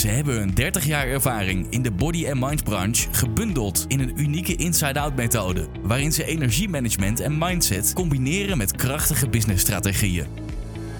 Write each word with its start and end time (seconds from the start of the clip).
Ze 0.00 0.08
hebben 0.08 0.42
een 0.42 0.54
30 0.54 0.86
jaar 0.86 1.06
ervaring 1.06 1.70
in 1.70 1.82
de 1.82 1.90
body 1.90 2.28
and 2.30 2.40
mind 2.40 2.64
branche 2.64 3.08
gebundeld 3.12 3.84
in 3.88 4.00
een 4.00 4.20
unieke 4.20 4.56
inside-out 4.56 5.16
methode, 5.16 5.68
waarin 5.82 6.12
ze 6.12 6.24
energiemanagement 6.24 7.20
en 7.20 7.38
mindset 7.38 7.92
combineren 7.92 8.58
met 8.58 8.76
krachtige 8.76 9.28
businessstrategieën. 9.28 10.26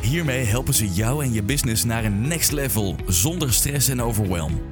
Hiermee 0.02 0.44
helpen 0.44 0.74
ze 0.74 0.88
jou 0.88 1.24
en 1.24 1.32
je 1.32 1.42
business 1.42 1.84
naar 1.84 2.04
een 2.04 2.20
next 2.20 2.52
level 2.52 2.96
zonder 3.06 3.52
stress 3.52 3.88
en 3.88 4.02
overwhelm. 4.02 4.62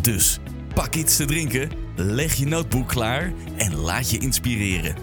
Dus 0.00 0.38
pak 0.74 0.94
iets 0.94 1.16
te 1.16 1.24
drinken, 1.24 1.70
leg 1.96 2.34
je 2.34 2.46
notebook 2.46 2.88
klaar 2.88 3.32
en 3.56 3.74
laat 3.74 4.10
je 4.10 4.18
inspireren. 4.18 4.96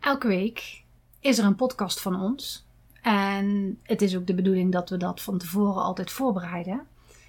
Elke 0.00 0.26
week 0.26 0.84
is 1.20 1.38
er 1.38 1.44
een 1.44 1.56
podcast 1.56 2.00
van 2.00 2.20
ons. 2.20 2.63
En 3.04 3.78
het 3.82 4.02
is 4.02 4.16
ook 4.16 4.26
de 4.26 4.34
bedoeling 4.34 4.72
dat 4.72 4.90
we 4.90 4.96
dat 4.96 5.20
van 5.20 5.38
tevoren 5.38 5.82
altijd 5.82 6.10
voorbereiden. 6.10 6.80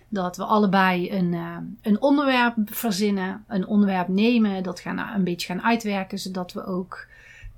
Dat 0.08 0.38
we 0.38 0.44
allebei 0.44 1.12
een, 1.12 1.34
uh, 1.34 1.58
een 1.82 2.02
onderwerp 2.02 2.56
verzinnen, 2.66 3.44
een 3.48 3.68
onderwerp 3.68 4.08
nemen, 4.08 4.64
dat 4.64 4.80
gaan 4.80 4.98
een 4.98 5.24
beetje 5.24 5.48
gaan 5.48 5.62
uitwerken, 5.62 6.20
zodat 6.20 6.54
we 6.54 6.66
ook 6.66 7.08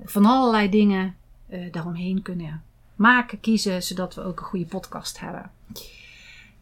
van 0.03 0.25
allerlei 0.25 0.69
dingen 0.69 1.15
uh, 1.49 1.71
daaromheen 1.71 2.21
kunnen 2.21 2.63
maken, 2.95 3.39
kiezen, 3.39 3.83
zodat 3.83 4.15
we 4.15 4.23
ook 4.23 4.39
een 4.39 4.45
goede 4.45 4.65
podcast 4.65 5.19
hebben. 5.19 5.51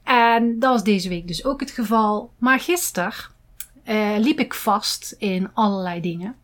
En 0.04 0.60
dat 0.60 0.72
was 0.72 0.84
deze 0.84 1.10
week 1.10 1.28
dus 1.28 1.46
ook 1.46 1.60
het 1.60 1.72
geval. 1.72 2.32
Maar 2.38 2.60
gisteren 2.60 3.14
liep 4.18 4.40
ik 4.40 4.54
vast 4.54 5.16
in 5.18 5.50
allerlei 5.54 6.02
dingen. 6.02 6.36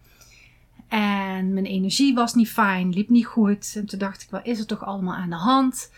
En 0.92 1.54
mijn 1.54 1.66
energie 1.66 2.14
was 2.14 2.34
niet 2.34 2.50
fijn, 2.50 2.90
liep 2.90 3.10
niet 3.10 3.26
goed. 3.26 3.74
En 3.76 3.86
toen 3.86 4.00
dacht 4.00 4.22
ik, 4.22 4.30
wat 4.30 4.46
is 4.46 4.60
er 4.60 4.66
toch 4.66 4.86
allemaal 4.86 5.16
aan 5.16 5.30
de 5.30 5.36
hand? 5.36 5.92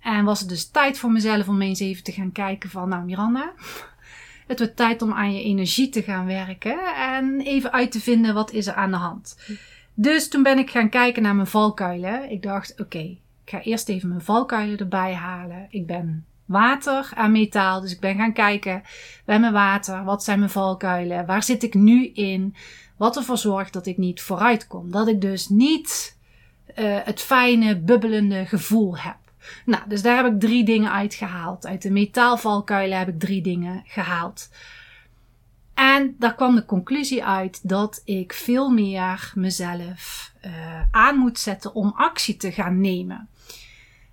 En 0.00 0.24
was 0.24 0.40
het 0.40 0.48
dus 0.48 0.68
tijd 0.70 0.98
voor 0.98 1.12
mezelf 1.12 1.48
om 1.48 1.62
eens 1.62 1.80
even 1.80 2.04
te 2.04 2.12
gaan 2.12 2.32
kijken 2.32 2.70
van, 2.70 2.88
nou 2.88 3.04
Miranda, 3.04 3.52
het 4.46 4.58
wordt 4.58 4.76
tijd 4.76 5.02
om 5.02 5.12
aan 5.12 5.34
je 5.34 5.42
energie 5.42 5.88
te 5.88 6.02
gaan 6.02 6.26
werken 6.26 6.94
en 6.96 7.40
even 7.40 7.72
uit 7.72 7.92
te 7.92 8.00
vinden 8.00 8.34
wat 8.34 8.52
is 8.52 8.66
er 8.66 8.74
aan 8.74 8.90
de 8.90 8.96
hand. 8.96 9.36
Dus 9.94 10.28
toen 10.28 10.42
ben 10.42 10.58
ik 10.58 10.70
gaan 10.70 10.88
kijken 10.88 11.22
naar 11.22 11.34
mijn 11.34 11.46
valkuilen. 11.46 12.30
Ik 12.30 12.42
dacht, 12.42 12.80
oké, 12.80 12.98
ik 13.44 13.50
ga 13.50 13.60
eerst 13.62 13.88
even 13.88 14.08
mijn 14.08 14.20
valkuilen 14.20 14.78
erbij 14.78 15.14
halen. 15.14 15.66
Ik 15.70 15.86
ben 15.86 16.26
water 16.44 17.12
en 17.14 17.32
metaal, 17.32 17.80
dus 17.80 17.92
ik 17.92 18.00
ben 18.00 18.16
gaan 18.16 18.32
kijken 18.32 18.82
bij 19.24 19.40
mijn 19.40 19.52
water, 19.52 20.04
wat 20.04 20.24
zijn 20.24 20.38
mijn 20.38 20.50
valkuilen, 20.50 21.26
waar 21.26 21.42
zit 21.42 21.62
ik 21.62 21.74
nu 21.74 22.06
in? 22.06 22.54
Wat 22.96 23.16
ervoor 23.16 23.38
zorgt 23.38 23.72
dat 23.72 23.86
ik 23.86 23.98
niet 23.98 24.22
vooruit 24.22 24.66
kom. 24.66 24.90
Dat 24.90 25.08
ik 25.08 25.20
dus 25.20 25.48
niet 25.48 26.16
uh, 26.76 26.98
het 27.04 27.20
fijne, 27.20 27.78
bubbelende 27.78 28.46
gevoel 28.46 28.98
heb. 28.98 29.16
Nou, 29.64 29.82
dus 29.88 30.02
daar 30.02 30.16
heb 30.24 30.32
ik 30.32 30.40
drie 30.40 30.64
dingen 30.64 30.92
uitgehaald. 30.92 31.66
Uit 31.66 31.82
de 31.82 31.90
metaalvalkuilen 31.90 32.98
heb 32.98 33.08
ik 33.08 33.18
drie 33.18 33.42
dingen 33.42 33.82
gehaald. 33.86 34.50
En 35.74 36.16
daar 36.18 36.34
kwam 36.34 36.54
de 36.54 36.64
conclusie 36.64 37.24
uit 37.24 37.68
dat 37.68 38.02
ik 38.04 38.32
veel 38.32 38.70
meer 38.70 39.32
mezelf 39.34 40.32
uh, 40.46 40.52
aan 40.90 41.16
moet 41.16 41.38
zetten 41.38 41.74
om 41.74 41.92
actie 41.96 42.36
te 42.36 42.52
gaan 42.52 42.80
nemen. 42.80 43.28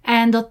En 0.02 0.30
dat 0.30 0.50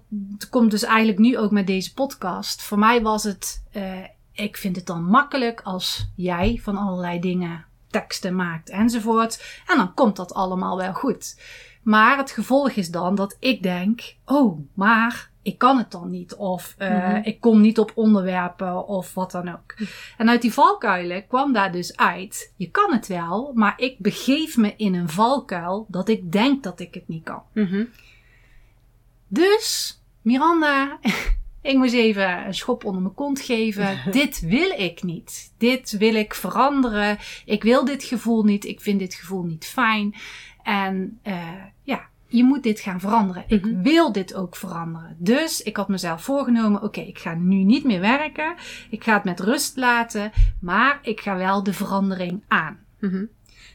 komt 0.49 0.71
dus 0.71 0.83
eigenlijk 0.83 1.19
nu 1.19 1.37
ook 1.37 1.51
met 1.51 1.67
deze 1.67 1.93
podcast. 1.93 2.61
Voor 2.61 2.79
mij 2.79 3.01
was 3.01 3.23
het, 3.23 3.63
uh, 3.73 3.97
ik 4.31 4.57
vind 4.57 4.75
het 4.75 4.85
dan 4.85 5.03
makkelijk 5.03 5.61
als 5.61 6.11
jij 6.15 6.59
van 6.63 6.77
allerlei 6.77 7.19
dingen 7.19 7.65
teksten 7.87 8.35
maakt 8.35 8.69
enzovoort. 8.69 9.61
En 9.67 9.77
dan 9.77 9.93
komt 9.93 10.15
dat 10.15 10.33
allemaal 10.33 10.77
wel 10.77 10.93
goed. 10.93 11.35
Maar 11.81 12.17
het 12.17 12.31
gevolg 12.31 12.69
is 12.69 12.89
dan 12.89 13.15
dat 13.15 13.37
ik 13.39 13.63
denk: 13.63 14.15
oh, 14.25 14.59
maar 14.73 15.29
ik 15.41 15.57
kan 15.57 15.77
het 15.77 15.91
dan 15.91 16.09
niet. 16.09 16.35
Of 16.35 16.75
uh, 16.77 16.89
mm 16.89 16.99
-hmm. 16.99 17.23
ik 17.23 17.39
kom 17.39 17.61
niet 17.61 17.79
op 17.79 17.91
onderwerpen 17.95 18.87
of 18.87 19.13
wat 19.13 19.31
dan 19.31 19.49
ook. 19.49 19.75
En 20.17 20.29
uit 20.29 20.41
die 20.41 20.53
valkuilen 20.53 21.27
kwam 21.27 21.53
daar 21.53 21.71
dus 21.71 21.97
uit: 21.97 22.53
je 22.55 22.69
kan 22.69 22.93
het 22.93 23.07
wel, 23.07 23.51
maar 23.55 23.73
ik 23.77 23.99
begeef 23.99 24.57
me 24.57 24.73
in 24.75 24.95
een 24.95 25.09
valkuil 25.09 25.85
dat 25.89 26.09
ik 26.09 26.31
denk 26.31 26.63
dat 26.63 26.79
ik 26.79 26.93
het 26.93 27.07
niet 27.07 27.23
kan. 27.23 27.41
Mm 27.53 27.65
-hmm. 27.65 27.89
Dus, 29.33 29.99
Miranda, 30.21 30.99
ik 31.61 31.77
moest 31.77 31.93
even 31.93 32.45
een 32.45 32.53
schop 32.53 32.85
onder 32.85 33.01
mijn 33.01 33.13
kont 33.13 33.41
geven. 33.41 33.99
dit 34.11 34.39
wil 34.39 34.71
ik 34.77 35.03
niet. 35.03 35.53
Dit 35.57 35.91
wil 35.91 36.15
ik 36.15 36.33
veranderen. 36.33 37.17
Ik 37.45 37.63
wil 37.63 37.85
dit 37.85 38.03
gevoel 38.03 38.43
niet. 38.43 38.65
Ik 38.65 38.81
vind 38.81 38.99
dit 38.99 39.13
gevoel 39.13 39.43
niet 39.43 39.65
fijn. 39.65 40.15
En 40.63 41.19
uh, 41.23 41.63
ja, 41.83 42.09
je 42.27 42.43
moet 42.43 42.63
dit 42.63 42.79
gaan 42.79 42.99
veranderen. 42.99 43.43
Ik 43.47 43.63
-hmm. 43.63 43.83
wil 43.83 44.11
dit 44.11 44.33
ook 44.33 44.55
veranderen. 44.55 45.15
Dus 45.19 45.61
ik 45.61 45.77
had 45.77 45.87
mezelf 45.87 46.23
voorgenomen: 46.23 46.75
oké, 46.75 46.85
okay, 46.85 47.05
ik 47.05 47.19
ga 47.19 47.33
nu 47.33 47.63
niet 47.63 47.83
meer 47.83 48.01
werken. 48.01 48.55
Ik 48.89 49.03
ga 49.03 49.13
het 49.13 49.23
met 49.23 49.39
rust 49.39 49.77
laten. 49.77 50.31
Maar 50.59 50.99
ik 51.01 51.19
ga 51.19 51.37
wel 51.37 51.63
de 51.63 51.73
verandering 51.73 52.43
aan. 52.47 52.79
Mm 52.99 53.09
-hmm. 53.09 53.29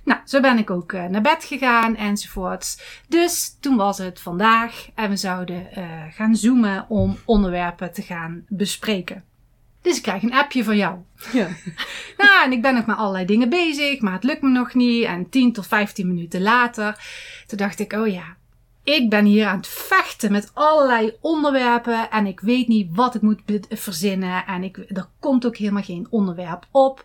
Nou, 0.07 0.21
zo 0.25 0.41
ben 0.41 0.59
ik 0.59 0.71
ook 0.71 0.93
uh, 0.93 1.05
naar 1.05 1.21
bed 1.21 1.45
gegaan 1.45 1.97
enzovoorts. 1.97 2.81
Dus 3.09 3.57
toen 3.61 3.77
was 3.77 3.99
het 3.99 4.21
vandaag 4.21 4.89
en 4.95 5.11
we 5.11 5.17
zouden 5.17 5.69
uh, 5.79 5.85
gaan 6.11 6.37
zoomen 6.37 6.85
om 6.89 7.19
onderwerpen 7.25 7.93
te 7.93 8.03
gaan 8.03 8.45
bespreken. 8.49 9.25
Dus 9.83 9.97
ik 9.97 10.03
krijg 10.03 10.23
een 10.23 10.35
appje 10.35 10.65
van 10.65 10.77
jou. 10.77 10.99
Ja. 11.33 11.49
nou, 12.19 12.45
en 12.45 12.53
ik 12.53 12.63
ben 12.63 12.75
nog 12.75 12.87
met 12.87 12.97
allerlei 12.97 13.25
dingen 13.25 13.49
bezig, 13.49 14.01
maar 14.01 14.13
het 14.13 14.25
lukt 14.25 14.43
me 14.43 14.49
nog 14.49 14.75
niet. 14.75 15.05
En 15.05 15.29
10 15.29 15.53
tot 15.53 15.67
15 15.67 16.07
minuten 16.07 16.43
later, 16.43 16.99
toen 17.47 17.59
dacht 17.59 17.79
ik, 17.79 17.93
oh 17.93 18.09
ja, 18.09 18.37
ik 18.85 19.11
ben 19.11 19.25
hier 19.25 19.47
aan 19.47 19.57
het 19.57 19.69
vechten 19.69 20.33
met 20.33 20.51
allerlei 20.55 21.13
onderwerpen 21.21 22.11
en 22.11 22.27
ik 22.27 22.41
weet 22.41 22.69
niet 22.69 22.89
wat 22.95 23.15
ik 23.15 23.23
moet 23.23 23.41
verzinnen. 23.69 24.47
En 24.47 24.63
ik, 24.63 24.77
er 24.77 25.09
komt 25.21 25.47
ook 25.47 25.57
helemaal 25.57 25.83
geen 25.83 26.07
onderwerp 26.11 26.67
op. 26.71 27.05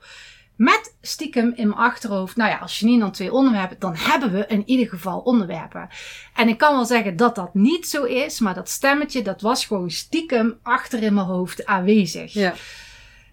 Met 0.62 0.96
stiekem 1.02 1.54
in 1.56 1.68
mijn 1.68 1.80
achterhoofd, 1.80 2.36
nou 2.36 2.50
ja, 2.50 2.58
als 2.58 2.80
je 2.80 2.86
niet 2.86 3.00
dan 3.00 3.12
twee 3.12 3.34
onderwerpen, 3.34 3.80
dan 3.80 3.96
hebben 3.96 4.32
we 4.32 4.46
in 4.48 4.64
ieder 4.66 4.88
geval 4.88 5.20
onderwerpen. 5.20 5.90
En 6.36 6.48
ik 6.48 6.58
kan 6.58 6.76
wel 6.76 6.86
zeggen 6.86 7.16
dat 7.16 7.36
dat 7.36 7.54
niet 7.54 7.88
zo 7.88 8.04
is, 8.04 8.40
maar 8.40 8.54
dat 8.54 8.70
stemmetje, 8.70 9.22
dat 9.22 9.42
was 9.42 9.66
gewoon 9.66 9.90
stiekem 9.90 10.60
achter 10.62 11.04
in 11.04 11.14
mijn 11.14 11.26
hoofd 11.26 11.66
aanwezig. 11.66 12.34
Ja. 12.34 12.54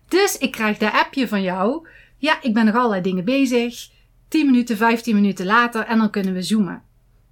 Dus 0.08 0.38
ik 0.38 0.50
krijg 0.50 0.78
dat 0.78 0.92
appje 0.92 1.28
van 1.28 1.42
jou. 1.42 1.88
Ja, 2.16 2.42
ik 2.42 2.54
ben 2.54 2.64
nog 2.64 2.74
allerlei 2.74 3.02
dingen 3.02 3.24
bezig. 3.24 3.88
10 4.28 4.46
minuten, 4.46 4.76
15 4.76 5.14
minuten 5.14 5.46
later 5.46 5.84
en 5.84 5.98
dan 5.98 6.10
kunnen 6.10 6.34
we 6.34 6.42
zoomen. 6.42 6.82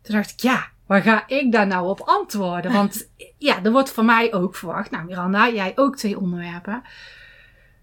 Toen 0.02 0.14
dacht 0.14 0.30
ik, 0.30 0.40
ja, 0.40 0.68
waar 0.86 1.02
ga 1.02 1.24
ik 1.26 1.52
daar 1.52 1.66
nou 1.66 1.88
op 1.88 2.00
antwoorden? 2.00 2.72
Want 2.72 3.08
ja, 3.38 3.62
er 3.62 3.72
wordt 3.72 3.92
van 3.92 4.04
mij 4.04 4.32
ook 4.32 4.56
verwacht. 4.56 4.90
Nou, 4.90 5.04
Miranda, 5.04 5.50
jij 5.50 5.72
ook 5.74 5.96
twee 5.96 6.18
onderwerpen. 6.18 6.82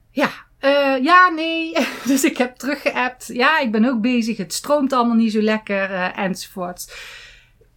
Ja, 0.10 0.30
uh, 0.66 1.04
ja, 1.04 1.30
nee. 1.30 1.74
Dus 2.06 2.24
ik 2.24 2.38
heb 2.38 2.56
teruggeappt. 2.56 3.28
Ja, 3.28 3.60
ik 3.60 3.72
ben 3.72 3.86
ook 3.86 4.02
bezig. 4.02 4.38
Het 4.38 4.54
stroomt 4.54 4.94
allemaal 4.94 5.16
niet 5.16 5.32
zo 5.32 5.42
lekker. 5.42 5.92
Uh, 5.92 6.18
enzovoort. 6.18 6.94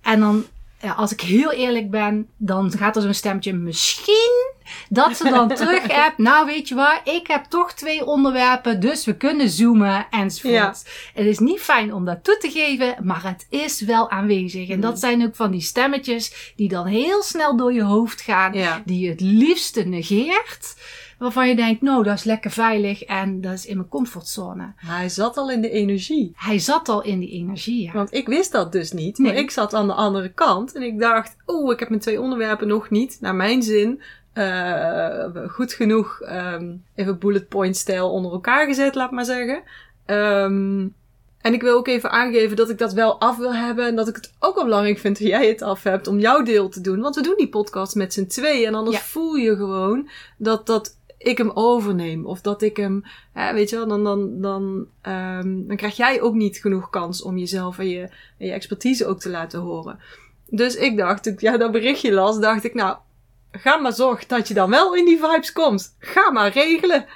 En 0.02 0.20
dan, 0.20 0.44
ja, 0.80 0.92
als 0.92 1.12
ik 1.12 1.20
heel 1.20 1.52
eerlijk 1.52 1.90
ben, 1.90 2.28
dan 2.36 2.72
gaat 2.72 2.96
er 2.96 3.02
zo'n 3.02 3.14
stemmetje. 3.14 3.52
Misschien 3.52 4.54
dat 4.88 5.16
ze 5.16 5.30
dan 5.30 5.48
terug 5.54 5.88
appt. 5.88 6.18
Nou, 6.18 6.46
weet 6.46 6.68
je 6.68 6.74
wat? 6.74 7.00
Ik 7.04 7.26
heb 7.26 7.44
toch 7.44 7.72
twee 7.72 8.04
onderwerpen. 8.04 8.80
Dus 8.80 9.04
we 9.04 9.16
kunnen 9.16 9.48
zoomen. 9.48 10.06
Enzovoort. 10.10 10.54
Ja. 10.54 10.74
Het 11.14 11.26
is 11.26 11.38
niet 11.38 11.60
fijn 11.60 11.94
om 11.94 12.04
dat 12.04 12.24
toe 12.24 12.38
te 12.38 12.50
geven. 12.50 12.96
Maar 13.02 13.22
het 13.22 13.46
is 13.48 13.80
wel 13.80 14.10
aanwezig. 14.10 14.68
En 14.68 14.80
dat 14.80 14.98
zijn 14.98 15.24
ook 15.24 15.34
van 15.34 15.50
die 15.50 15.60
stemmetjes. 15.60 16.52
Die 16.56 16.68
dan 16.68 16.86
heel 16.86 17.22
snel 17.22 17.56
door 17.56 17.72
je 17.72 17.82
hoofd 17.82 18.20
gaan. 18.20 18.52
Ja. 18.52 18.82
Die 18.84 19.00
je 19.00 19.08
het 19.08 19.20
liefste 19.20 19.82
negeert 19.82 20.74
waarvan 21.18 21.48
je 21.48 21.56
denkt, 21.56 21.82
nou, 21.82 22.02
dat 22.02 22.14
is 22.14 22.24
lekker 22.24 22.50
veilig 22.50 23.02
en 23.02 23.40
dat 23.40 23.52
is 23.52 23.66
in 23.66 23.76
mijn 23.76 23.88
comfortzone. 23.88 24.72
Hij 24.76 25.08
zat 25.08 25.36
al 25.36 25.50
in 25.50 25.60
de 25.60 25.70
energie. 25.70 26.32
Hij 26.36 26.58
zat 26.58 26.88
al 26.88 27.02
in 27.02 27.18
die 27.18 27.30
energie, 27.30 27.82
ja. 27.82 27.92
Want 27.92 28.14
ik 28.14 28.26
wist 28.26 28.52
dat 28.52 28.72
dus 28.72 28.92
niet, 28.92 29.18
maar 29.18 29.32
nee. 29.32 29.42
ik 29.42 29.50
zat 29.50 29.74
aan 29.74 29.86
de 29.86 29.92
andere 29.92 30.32
kant 30.32 30.74
en 30.74 30.82
ik 30.82 31.00
dacht, 31.00 31.36
oeh, 31.46 31.72
ik 31.72 31.78
heb 31.78 31.88
mijn 31.88 32.00
twee 32.00 32.20
onderwerpen 32.20 32.68
nog 32.68 32.90
niet, 32.90 33.18
naar 33.20 33.34
mijn 33.34 33.62
zin, 33.62 34.02
uh, 34.34 35.24
goed 35.48 35.72
genoeg, 35.72 36.20
um, 36.30 36.84
even 36.94 37.18
bullet 37.18 37.48
point 37.48 37.76
stijl 37.76 38.10
onder 38.10 38.32
elkaar 38.32 38.66
gezet, 38.66 38.94
laat 38.94 39.10
maar 39.10 39.24
zeggen. 39.24 39.62
Um, 40.06 40.94
en 41.46 41.52
ik 41.52 41.62
wil 41.62 41.76
ook 41.76 41.88
even 41.88 42.10
aangeven 42.10 42.56
dat 42.56 42.70
ik 42.70 42.78
dat 42.78 42.92
wel 42.92 43.20
af 43.20 43.36
wil 43.36 43.54
hebben. 43.54 43.86
En 43.86 43.96
dat 43.96 44.08
ik 44.08 44.16
het 44.16 44.32
ook 44.38 44.54
wel 44.54 44.64
belangrijk 44.64 44.98
vind 44.98 45.18
dat 45.18 45.28
jij 45.28 45.48
het 45.48 45.62
af 45.62 45.82
hebt 45.82 46.06
om 46.06 46.18
jouw 46.18 46.42
deel 46.42 46.68
te 46.68 46.80
doen. 46.80 47.00
Want 47.00 47.14
we 47.14 47.22
doen 47.22 47.36
die 47.36 47.48
podcast 47.48 47.94
met 47.94 48.12
z'n 48.12 48.26
tweeën. 48.26 48.66
En 48.66 48.74
anders 48.74 48.96
ja. 48.96 49.02
voel 49.02 49.34
je 49.34 49.56
gewoon 49.56 50.08
dat 50.38 50.66
dat 50.66 50.96
ik 51.26 51.38
hem 51.38 51.50
overneem. 51.54 52.26
Of 52.26 52.40
dat 52.40 52.62
ik 52.62 52.76
hem, 52.76 53.04
hè, 53.32 53.52
weet 53.52 53.70
je 53.70 53.76
wel, 53.76 53.86
dan, 53.88 54.04
dan, 54.04 54.40
dan, 54.40 54.86
ehm, 55.02 55.66
dan 55.66 55.76
krijg 55.76 55.96
jij 55.96 56.20
ook 56.20 56.34
niet 56.34 56.56
genoeg 56.58 56.90
kans 56.90 57.22
om 57.22 57.38
jezelf 57.38 57.78
en 57.78 57.88
je, 57.88 58.00
en 58.38 58.46
je 58.46 58.52
expertise 58.52 59.06
ook 59.06 59.20
te 59.20 59.30
laten 59.30 59.60
horen. 59.60 59.98
Dus 60.46 60.74
ik 60.74 60.96
dacht, 60.96 61.22
toen 61.22 61.32
ik 61.32 61.40
ja, 61.40 61.56
dat 61.56 61.72
berichtje 61.72 62.12
las, 62.12 62.40
dacht 62.40 62.64
ik, 62.64 62.74
nou, 62.74 62.96
ga 63.52 63.76
maar 63.76 63.92
zorgen 63.92 64.28
dat 64.28 64.48
je 64.48 64.54
dan 64.54 64.70
wel 64.70 64.94
in 64.94 65.04
die 65.04 65.18
vibes 65.18 65.52
komt. 65.52 65.96
Ga 65.98 66.30
maar 66.30 66.52
regelen. 66.52 67.06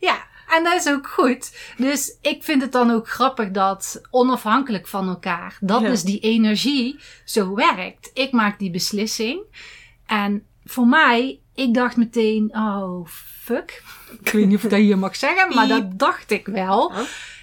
Ja, 0.00 0.24
en 0.48 0.64
dat 0.64 0.74
is 0.74 0.92
ook 0.92 1.06
goed. 1.06 1.56
Dus 1.76 2.16
ik 2.20 2.42
vind 2.42 2.62
het 2.62 2.72
dan 2.72 2.90
ook 2.90 3.08
grappig 3.08 3.50
dat 3.50 4.00
onafhankelijk 4.10 4.86
van 4.86 5.08
elkaar, 5.08 5.56
dat 5.60 5.80
Ja. 5.80 5.88
dus 5.88 6.02
die 6.02 6.20
energie 6.20 6.98
zo 7.24 7.54
werkt. 7.54 8.10
Ik 8.14 8.32
maak 8.32 8.58
die 8.58 8.70
beslissing. 8.70 9.42
En 10.06 10.46
voor 10.64 10.86
mij, 10.86 11.40
ik 11.60 11.74
dacht 11.74 11.96
meteen, 11.96 12.50
oh 12.56 13.06
fuck. 13.42 13.82
Ik 14.20 14.32
weet 14.32 14.46
niet 14.46 14.56
of 14.56 14.64
ik 14.64 14.70
dat 14.70 14.78
hier 14.78 14.98
mag 14.98 15.16
zeggen, 15.16 15.54
maar 15.54 15.68
dat 15.68 15.98
dacht 15.98 16.30
ik 16.30 16.46
wel. 16.46 16.84
Oh. 16.86 16.98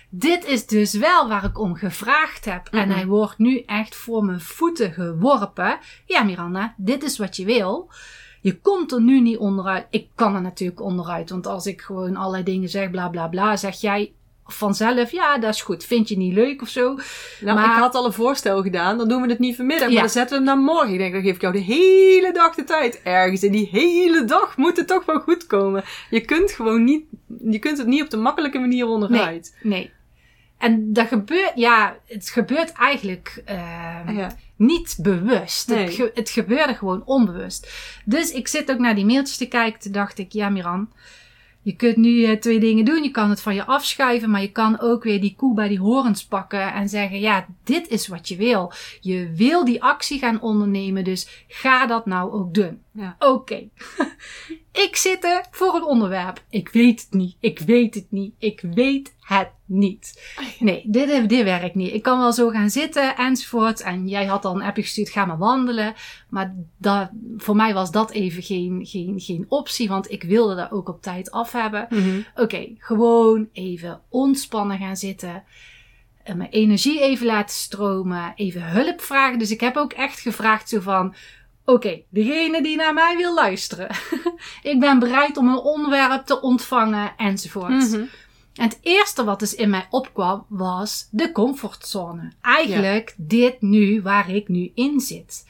Dit 0.09 0.45
is 0.45 0.65
dus 0.65 0.93
wel 0.93 1.27
waar 1.27 1.43
ik 1.43 1.59
om 1.59 1.75
gevraagd 1.75 2.45
heb. 2.45 2.67
En 2.71 2.87
Mhm. 2.87 2.97
hij 2.97 3.05
wordt 3.05 3.37
nu 3.37 3.59
echt 3.65 3.95
voor 3.95 4.23
mijn 4.23 4.41
voeten 4.41 4.91
geworpen. 4.93 5.77
Ja, 6.05 6.23
Miranda, 6.23 6.73
dit 6.77 7.03
is 7.03 7.17
wat 7.17 7.35
je 7.35 7.45
wil. 7.45 7.89
Je 8.41 8.59
komt 8.59 8.91
er 8.91 9.01
nu 9.01 9.21
niet 9.21 9.37
onderuit. 9.37 9.87
Ik 9.89 10.07
kan 10.15 10.35
er 10.35 10.41
natuurlijk 10.41 10.81
onderuit. 10.81 11.29
Want 11.29 11.47
als 11.47 11.65
ik 11.65 11.81
gewoon 11.81 12.15
allerlei 12.15 12.43
dingen 12.43 12.69
zeg, 12.69 12.89
bla 12.91 13.09
bla 13.09 13.27
bla, 13.27 13.57
zeg 13.57 13.81
jij 13.81 14.13
vanzelf, 14.47 15.11
ja, 15.11 15.37
dat 15.37 15.53
is 15.53 15.61
goed. 15.61 15.83
Vind 15.85 16.09
je 16.09 16.17
niet 16.17 16.33
leuk 16.33 16.61
of 16.61 16.67
zo? 16.69 16.95
Nou, 17.41 17.57
Maar- 17.59 17.65
ik 17.75 17.81
had 17.81 17.95
al 17.95 18.05
een 18.05 18.13
voorstel 18.13 18.61
gedaan. 18.61 18.97
Dan 18.97 19.07
doen 19.07 19.21
we 19.21 19.27
het 19.29 19.39
niet 19.39 19.55
vanmiddag, 19.55 19.87
Ja. 19.87 19.93
maar 19.93 20.01
dan 20.03 20.11
zetten 20.11 20.39
we 20.39 20.45
hem 20.45 20.55
naar 20.55 20.63
morgen. 20.73 20.91
Ik 20.93 20.97
denk, 20.99 21.13
dan 21.13 21.21
geef 21.21 21.35
ik 21.35 21.41
jou 21.41 21.53
de 21.53 21.59
hele 21.59 22.31
dag 22.33 22.55
de 22.55 22.63
tijd. 22.63 23.01
Ergens 23.03 23.43
in 23.43 23.51
die 23.51 23.67
hele 23.71 24.25
dag 24.25 24.57
moet 24.57 24.77
het 24.77 24.87
toch 24.87 25.05
wel 25.05 25.19
goed 25.19 25.47
komen. 25.47 25.83
Je 26.09 26.21
kunt 26.21 26.51
gewoon 26.51 26.83
niet, 26.83 27.03
je 27.49 27.59
kunt 27.59 27.77
het 27.77 27.87
niet 27.87 28.03
op 28.03 28.09
de 28.09 28.17
makkelijke 28.17 28.59
manier 28.59 28.85
onderuit. 28.87 29.57
Nee. 29.61 29.91
En 30.57 30.93
dat 30.93 31.07
gebeurt, 31.07 31.51
ja, 31.55 31.97
het 32.07 32.29
gebeurt 32.29 32.71
eigenlijk 32.71 33.41
eh, 33.45 33.55
Ja. 34.15 34.31
niet 34.55 34.97
bewust. 35.01 35.67
Nee. 35.69 35.83
Het, 35.83 35.93
ge- 35.93 36.11
het 36.13 36.29
gebeurde 36.29 36.73
gewoon 36.75 37.01
onbewust. 37.05 37.71
Dus 38.05 38.31
ik 38.31 38.47
zit 38.47 38.71
ook 38.71 38.79
naar 38.79 38.95
die 38.95 39.05
mailtjes 39.05 39.37
te 39.37 39.47
kijken. 39.47 39.79
Toen 39.79 39.91
dacht 39.91 40.17
ik, 40.17 40.31
ja 40.31 40.49
Miran, 40.49 40.89
je 41.67 41.75
kunt 41.75 41.95
nu 41.95 42.23
eh, 42.23 42.37
twee 42.37 42.59
dingen 42.59 42.85
doen. 42.85 43.03
Je 43.03 43.11
kan 43.11 43.29
het 43.29 43.41
van 43.41 43.55
je 43.55 43.65
afschuiven, 43.65 44.29
maar 44.29 44.41
je 44.41 44.51
kan 44.51 44.79
ook 44.79 45.03
weer 45.03 45.21
die 45.21 45.35
koe 45.35 45.53
bij 45.53 45.67
die 45.67 45.79
horens 45.79 46.25
pakken 46.25 46.73
en 46.73 46.89
zeggen, 46.89 47.19
ja, 47.19 47.45
dit 47.63 47.87
is 47.87 48.07
wat 48.07 48.27
je 48.27 48.35
wil. 48.35 48.71
Je 49.01 49.31
wil 49.35 49.65
die 49.65 49.83
actie 49.83 50.19
gaan 50.19 50.41
ondernemen, 50.41 51.03
dus 51.03 51.45
ga 51.47 51.85
dat 51.85 52.05
nou 52.05 52.31
ook 52.31 52.53
doen. 52.53 52.81
Ja. 52.91 53.15
Oké. 53.19 53.69
ik 54.87 54.95
zit 54.95 55.23
er 55.23 55.45
voor 55.51 55.75
een 55.75 55.85
onderwerp. 55.85 56.43
Ik 56.49 56.69
weet 56.69 57.01
het 57.01 57.13
niet. 57.13 57.35
Ik 57.39 57.59
weet 57.59 57.95
het 57.95 58.07
niet. 58.09 58.33
Ik 58.37 58.61
weet 58.61 59.15
het 59.19 59.51
niet. 59.67 60.35
Nee, 60.59 60.83
dit, 60.87 61.29
dit 61.29 61.43
werkt 61.43 61.75
niet. 61.75 61.93
Ik 61.93 62.01
kan 62.01 62.19
wel 62.19 62.33
zo 62.33 62.49
gaan 62.49 62.69
zitten 62.69 63.15
enzovoort. 63.15 63.81
En 63.81 64.07
jij 64.07 64.25
had 64.25 64.45
al 64.45 64.55
een 64.55 64.61
appje 64.61 64.81
gestuurd, 64.81 65.09
ga 65.09 65.25
maar 65.25 65.37
wandelen. 65.37 65.93
Maar 66.29 66.55
dat, 66.77 67.09
voor 67.37 67.55
mij 67.55 67.73
was 67.73 67.91
dat 67.91 68.11
even 68.11 68.43
geen, 68.43 68.85
geen, 68.85 69.19
geen 69.19 69.45
optie, 69.47 69.87
want 69.89 70.11
ik 70.11 70.23
wilde 70.23 70.55
dat 70.55 70.71
ook 70.71 70.89
op 70.89 71.01
tijd 71.01 71.31
af 71.31 71.51
hebben. 71.51 71.87
Mhm. 71.89 72.21
Oké, 72.35 72.67
gewoon 72.77 73.49
even 73.51 74.01
ontspannen 74.09 74.77
gaan 74.77 74.97
zitten. 74.97 75.43
Eh, 76.23 76.35
Mijn 76.35 76.49
energie 76.49 77.01
even 77.01 77.25
laten 77.25 77.55
stromen. 77.55 78.33
Even 78.35 78.63
hulp 78.63 79.01
vragen. 79.01 79.39
Dus 79.39 79.51
ik 79.51 79.59
heb 79.59 79.75
ook 79.75 79.93
echt 79.93 80.19
gevraagd 80.19 80.69
zo 80.69 80.79
van... 80.79 81.15
Oké, 81.65 82.01
degene 82.09 82.61
die 82.63 82.75
naar 82.75 82.93
mij 82.93 83.17
wil 83.17 83.33
luisteren. 83.33 83.89
ik 84.71 84.79
ben 84.79 84.99
bereid 84.99 85.37
om 85.37 85.47
een 85.47 85.57
onderwerp 85.57 86.25
te 86.25 86.41
ontvangen 86.41 87.13
enzovoort. 87.17 87.69
Mhm. 87.91 88.03
En 88.57 88.63
het 88.63 88.79
eerste 88.81 89.23
wat 89.23 89.39
dus 89.39 89.55
in 89.55 89.69
mij 89.69 89.87
opkwam 89.89 90.45
was 90.49 91.07
de 91.11 91.31
comfortzone. 91.31 92.31
Eigenlijk 92.41 93.13
dit 93.17 93.61
nu 93.61 94.01
waar 94.01 94.29
ik 94.29 94.47
nu 94.47 94.71
in 94.73 94.99
zit. 94.99 95.45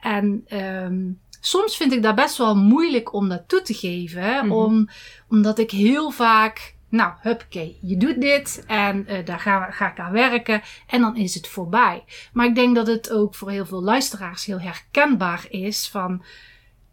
En 0.00 0.42
ehm, 0.46 1.10
soms 1.40 1.76
vind 1.76 1.92
ik 1.92 2.02
dat 2.02 2.14
best 2.14 2.36
wel 2.36 2.56
moeilijk 2.56 3.12
om 3.12 3.28
dat 3.28 3.48
toe 3.48 3.62
te 3.62 3.74
geven. 3.74 4.46
Mhm. 4.46 4.52
om, 4.52 4.88
omdat 5.28 5.58
ik 5.58 5.70
heel 5.70 6.10
vaak, 6.10 6.74
nou, 6.88 7.12
huppakee, 7.20 7.78
je 7.82 7.96
doet 7.96 8.20
dit 8.20 8.64
en 8.66 9.06
eh, 9.06 9.24
daar 9.24 9.40
ga, 9.40 9.70
ga 9.70 9.90
ik 9.90 9.98
aan 9.98 10.12
werken 10.12 10.62
en 10.86 11.00
dan 11.00 11.16
is 11.16 11.34
het 11.34 11.48
voorbij. 11.48 12.04
Maar 12.32 12.46
ik 12.46 12.54
denk 12.54 12.74
dat 12.74 12.86
het 12.86 13.10
ook 13.10 13.34
voor 13.34 13.50
heel 13.50 13.66
veel 13.66 13.82
luisteraars 13.82 14.44
heel 14.44 14.60
herkenbaar 14.60 15.46
is 15.48 15.88
van, 15.88 16.22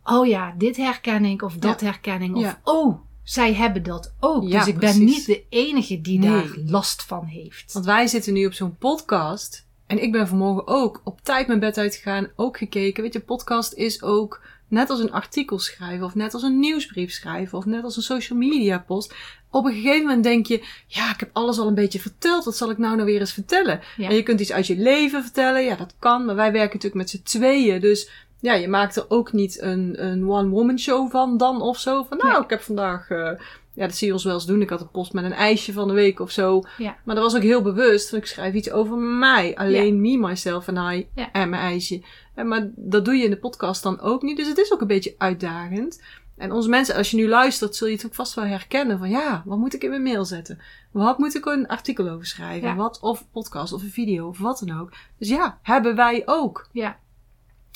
oh 0.04 0.28
ja, 0.28 0.54
dit 0.58 0.78
herken 0.78 1.26
ik 1.26 1.42
of 1.42 1.56
dat 1.56 1.82
herken 1.82 2.22
ik. 2.22 2.36
Of, 2.36 2.42
Ja. 2.42 2.60
oh, 2.64 3.00
zij 3.30 3.54
hebben 3.54 3.84
dat 3.84 4.14
ook. 4.20 4.44
Ja, 4.48 4.58
dus 4.60 4.68
ik 4.68 4.78
ben 4.78 5.04
niet 5.04 5.26
de 5.26 5.44
enige 5.50 6.02
die 6.02 6.20
Nee. 6.20 6.30
daar 6.30 6.58
last 6.66 7.04
van 7.04 7.26
heeft. 7.26 7.74
Want 7.74 7.86
wij 7.86 8.08
zitten 8.08 8.34
nu 8.34 8.46
op 8.46 8.54
zo'n 8.54 8.78
podcast. 8.78 9.66
En 9.88 10.04
ik 10.04 10.12
ben 10.12 10.28
vanmorgen 10.28 10.68
ook 10.68 11.02
op 11.04 11.22
tijd 11.22 11.48
mijn 11.48 11.60
bed 11.60 11.78
uitgegaan. 11.78 12.28
Ook 12.36 12.58
gekeken. 12.58 13.04
Weet 13.04 13.14
je, 13.14 13.20
podcast 13.20 13.74
is 13.74 14.02
ook 14.04 14.42
net 14.68 14.90
als 14.90 15.00
een 15.00 15.12
artikel 15.12 15.60
schrijven. 15.60 16.06
Of 16.06 16.16
net 16.16 16.34
als 16.34 16.44
een 16.44 16.60
nieuwsbrief 16.60 17.12
schrijven. 17.12 17.58
Of 17.58 17.66
net 17.66 17.84
als 17.84 17.98
een 17.98 18.04
social 18.04 18.40
media 18.40 18.80
post. 18.88 19.14
Op 19.52 19.66
een 19.66 19.74
gegeven 19.74 20.06
moment 20.06 20.24
denk 20.24 20.46
je, 20.46 20.64
ja, 20.88 21.12
ik 21.14 21.20
heb 21.20 21.30
alles 21.34 21.60
al 21.60 21.68
een 21.68 21.76
beetje 21.76 22.00
verteld. 22.00 22.46
Wat 22.46 22.58
zal 22.58 22.70
ik 22.70 22.78
nou 22.78 22.96
nou 22.96 23.08
weer 23.08 23.20
eens 23.20 23.34
vertellen? 23.34 23.80
Ja. 23.98 24.10
En 24.10 24.16
je 24.16 24.24
kunt 24.24 24.40
iets 24.40 24.52
uit 24.52 24.68
je 24.68 24.78
leven 24.78 25.24
vertellen. 25.24 25.64
Ja, 25.64 25.76
dat 25.76 25.94
kan. 26.00 26.26
Maar 26.26 26.36
wij 26.36 26.52
werken 26.52 26.74
natuurlijk 26.80 27.02
met 27.02 27.10
z'n 27.10 27.24
tweeën. 27.24 27.82
Dus 27.82 28.10
ja, 28.40 28.54
je 28.54 28.68
maakt 28.68 28.96
er 28.96 29.06
ook 29.08 29.32
niet 29.34 29.62
een, 29.62 30.06
een 30.06 30.30
one-woman 30.30 30.80
show 30.80 31.12
van 31.12 31.38
dan 31.38 31.62
of 31.62 31.78
zo. 31.80 32.04
Van 32.04 32.18
nou, 32.18 32.32
Nee. 32.34 32.42
ik 32.44 32.50
heb 32.50 32.62
vandaag... 32.62 33.10
eh, 33.10 33.32
ja, 33.74 33.86
dat 33.86 33.96
zie 33.96 34.08
je 34.08 34.14
ons 34.14 34.24
wel 34.24 34.34
eens 34.34 34.46
doen. 34.46 34.62
Ik 34.62 34.70
had 34.70 34.82
een 34.82 34.92
post 34.92 35.14
met 35.14 35.24
een 35.24 35.34
ijsje 35.34 35.74
van 35.74 35.88
de 35.88 35.94
week 35.94 36.20
of 36.20 36.32
zo. 36.32 36.64
Ja. 36.78 36.96
Maar 37.04 37.16
dat 37.16 37.24
was 37.24 37.36
ook 37.36 37.42
heel 37.42 37.62
bewust. 37.62 38.10
Want 38.12 38.24
ik 38.24 38.30
schrijf 38.30 38.54
iets 38.54 38.72
over 38.72 38.98
mij. 38.98 39.56
Alleen 39.58 40.02
me, 40.02 40.18
myself 40.18 40.68
en 40.68 40.76
I. 40.94 41.08
Ja. 41.16 41.32
En 41.32 41.50
mijn 41.50 41.62
ijsje. 41.62 42.02
En 42.36 42.48
maar 42.48 42.70
dat 42.76 43.06
doe 43.06 43.16
je 43.16 43.24
in 43.24 43.30
de 43.30 43.38
podcast 43.38 43.84
dan 43.84 44.00
ook 44.00 44.22
niet. 44.22 44.38
Dus 44.38 44.48
het 44.48 44.58
is 44.58 44.74
ook 44.74 44.82
een 44.82 44.88
beetje 44.88 45.16
uitdagend. 45.18 46.02
En 46.38 46.52
onze 46.52 46.70
mensen, 46.70 46.96
als 46.96 47.12
je 47.12 47.18
nu 47.18 47.28
luistert, 47.28 47.76
zul 47.76 47.88
je 47.88 47.96
het 47.96 48.06
ook 48.06 48.14
vast 48.16 48.34
wel 48.34 48.46
herkennen. 48.46 48.98
Van 49.00 49.10
ja, 49.10 49.44
wat 49.46 49.58
moet 49.58 49.74
ik 49.74 49.84
in 49.84 49.90
mijn 49.90 50.04
mail 50.04 50.26
zetten? 50.26 50.60
Wat 50.92 51.18
moet 51.18 51.36
ik 51.36 51.46
een 51.46 51.68
artikel 51.68 52.10
over 52.10 52.26
schrijven? 52.26 52.76
Wat, 52.76 53.00
of 53.02 53.26
podcast 53.32 53.74
of 53.74 53.82
een 53.82 53.90
video 53.90 54.28
of 54.28 54.40
wat 54.40 54.62
dan 54.66 54.80
ook. 54.80 54.92
Dus 55.18 55.30
ja, 55.30 55.60
hebben 55.62 55.96
wij 55.96 56.22
ook. 56.26 56.68
Ja. 56.72 57.00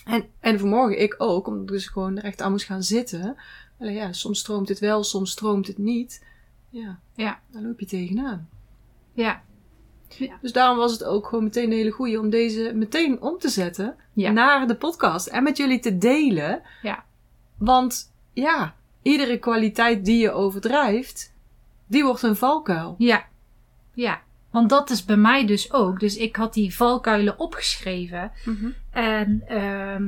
En, 0.06 0.26
en 0.40 0.60
vanmorgen 0.60 1.02
ik 1.02 1.16
ook, 1.18 1.48
omdat 1.48 1.62
ik 1.64 1.68
dus 1.68 1.88
gewoon 1.88 2.18
er 2.18 2.24
echt 2.24 2.42
aan 2.42 2.52
moest 2.52 2.66
gaan 2.66 2.84
zitten. 2.84 3.36
Alleen 3.80 3.94
ja, 3.94 4.14
soms 4.14 4.40
stroomt 4.40 4.70
het 4.70 4.80
wel, 4.80 5.04
soms 5.04 5.32
stroomt 5.32 5.68
het 5.68 5.78
niet. 5.78 6.26
Ja, 6.70 7.00
Ja. 7.16 7.40
daar 7.52 7.62
loop 7.62 7.80
je 7.80 7.86
tegenaan. 7.86 8.50
Ja. 9.14 9.44
Dus 10.42 10.52
daarom 10.54 10.78
was 10.78 10.92
het 10.92 11.04
ook 11.04 11.28
gewoon 11.28 11.44
meteen 11.44 11.64
een 11.72 11.78
hele 11.78 11.92
goeie 11.92 12.20
om 12.20 12.30
deze 12.30 12.72
meteen 12.76 13.22
om 13.22 13.38
te 13.38 13.50
zetten 13.50 13.96
Ja. 14.14 14.32
naar 14.32 14.68
de 14.68 14.76
podcast 14.76 15.28
en 15.28 15.44
met 15.44 15.58
jullie 15.58 15.80
te 15.80 15.98
delen. 15.98 16.62
Ja. 16.82 17.04
Want 17.58 18.14
ja, 18.34 18.76
iedere 19.02 19.38
kwaliteit 19.38 20.06
die 20.06 20.18
je 20.18 20.32
overdrijft, 20.32 21.34
die 21.88 22.04
wordt 22.04 22.22
een 22.24 22.36
valkuil. 22.36 22.96
Ja, 22.98 23.26
ja. 23.94 24.22
Want 24.54 24.70
dat 24.70 24.90
is 24.90 25.06
bij 25.06 25.18
mij 25.18 25.46
dus 25.46 25.74
ook. 25.74 26.00
Dus 26.00 26.18
ik 26.18 26.36
had 26.36 26.54
die 26.54 26.76
valkuilen 26.76 27.40
opgeschreven. 27.40 28.32
En 28.92 29.44
ehm, 29.48 30.04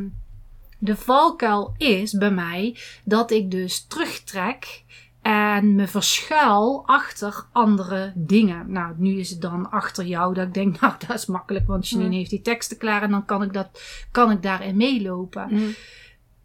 de 0.77 0.95
valkuil 0.95 1.73
is 1.77 2.11
bij 2.11 2.31
mij 2.31 2.77
dat 3.03 3.31
ik 3.31 3.51
dus 3.51 3.85
terugtrek 3.85 4.83
en 5.21 5.75
me 5.75 5.87
verschuil 5.87 6.83
achter 6.85 7.45
andere 7.51 8.11
dingen. 8.15 8.71
Nou, 8.71 8.93
nu 8.97 9.19
is 9.19 9.29
het 9.29 9.41
dan 9.41 9.71
achter 9.71 10.05
jou 10.05 10.33
dat 10.33 10.47
ik 10.47 10.53
denk, 10.53 10.79
nou, 10.81 10.93
dat 11.07 11.17
is 11.17 11.25
makkelijk, 11.25 11.67
want 11.67 11.89
Janine 11.89 12.11
Ja. 12.11 12.17
heeft 12.17 12.29
die 12.29 12.41
teksten 12.41 12.77
klaar 12.77 13.01
en 13.01 13.11
dan 13.11 13.25
kan 13.25 13.43
ik, 13.43 13.53
dat, 13.53 13.81
kan 14.11 14.31
ik 14.31 14.43
daarin 14.43 14.77
meelopen. 14.77 15.47
Mhm. 15.51 15.69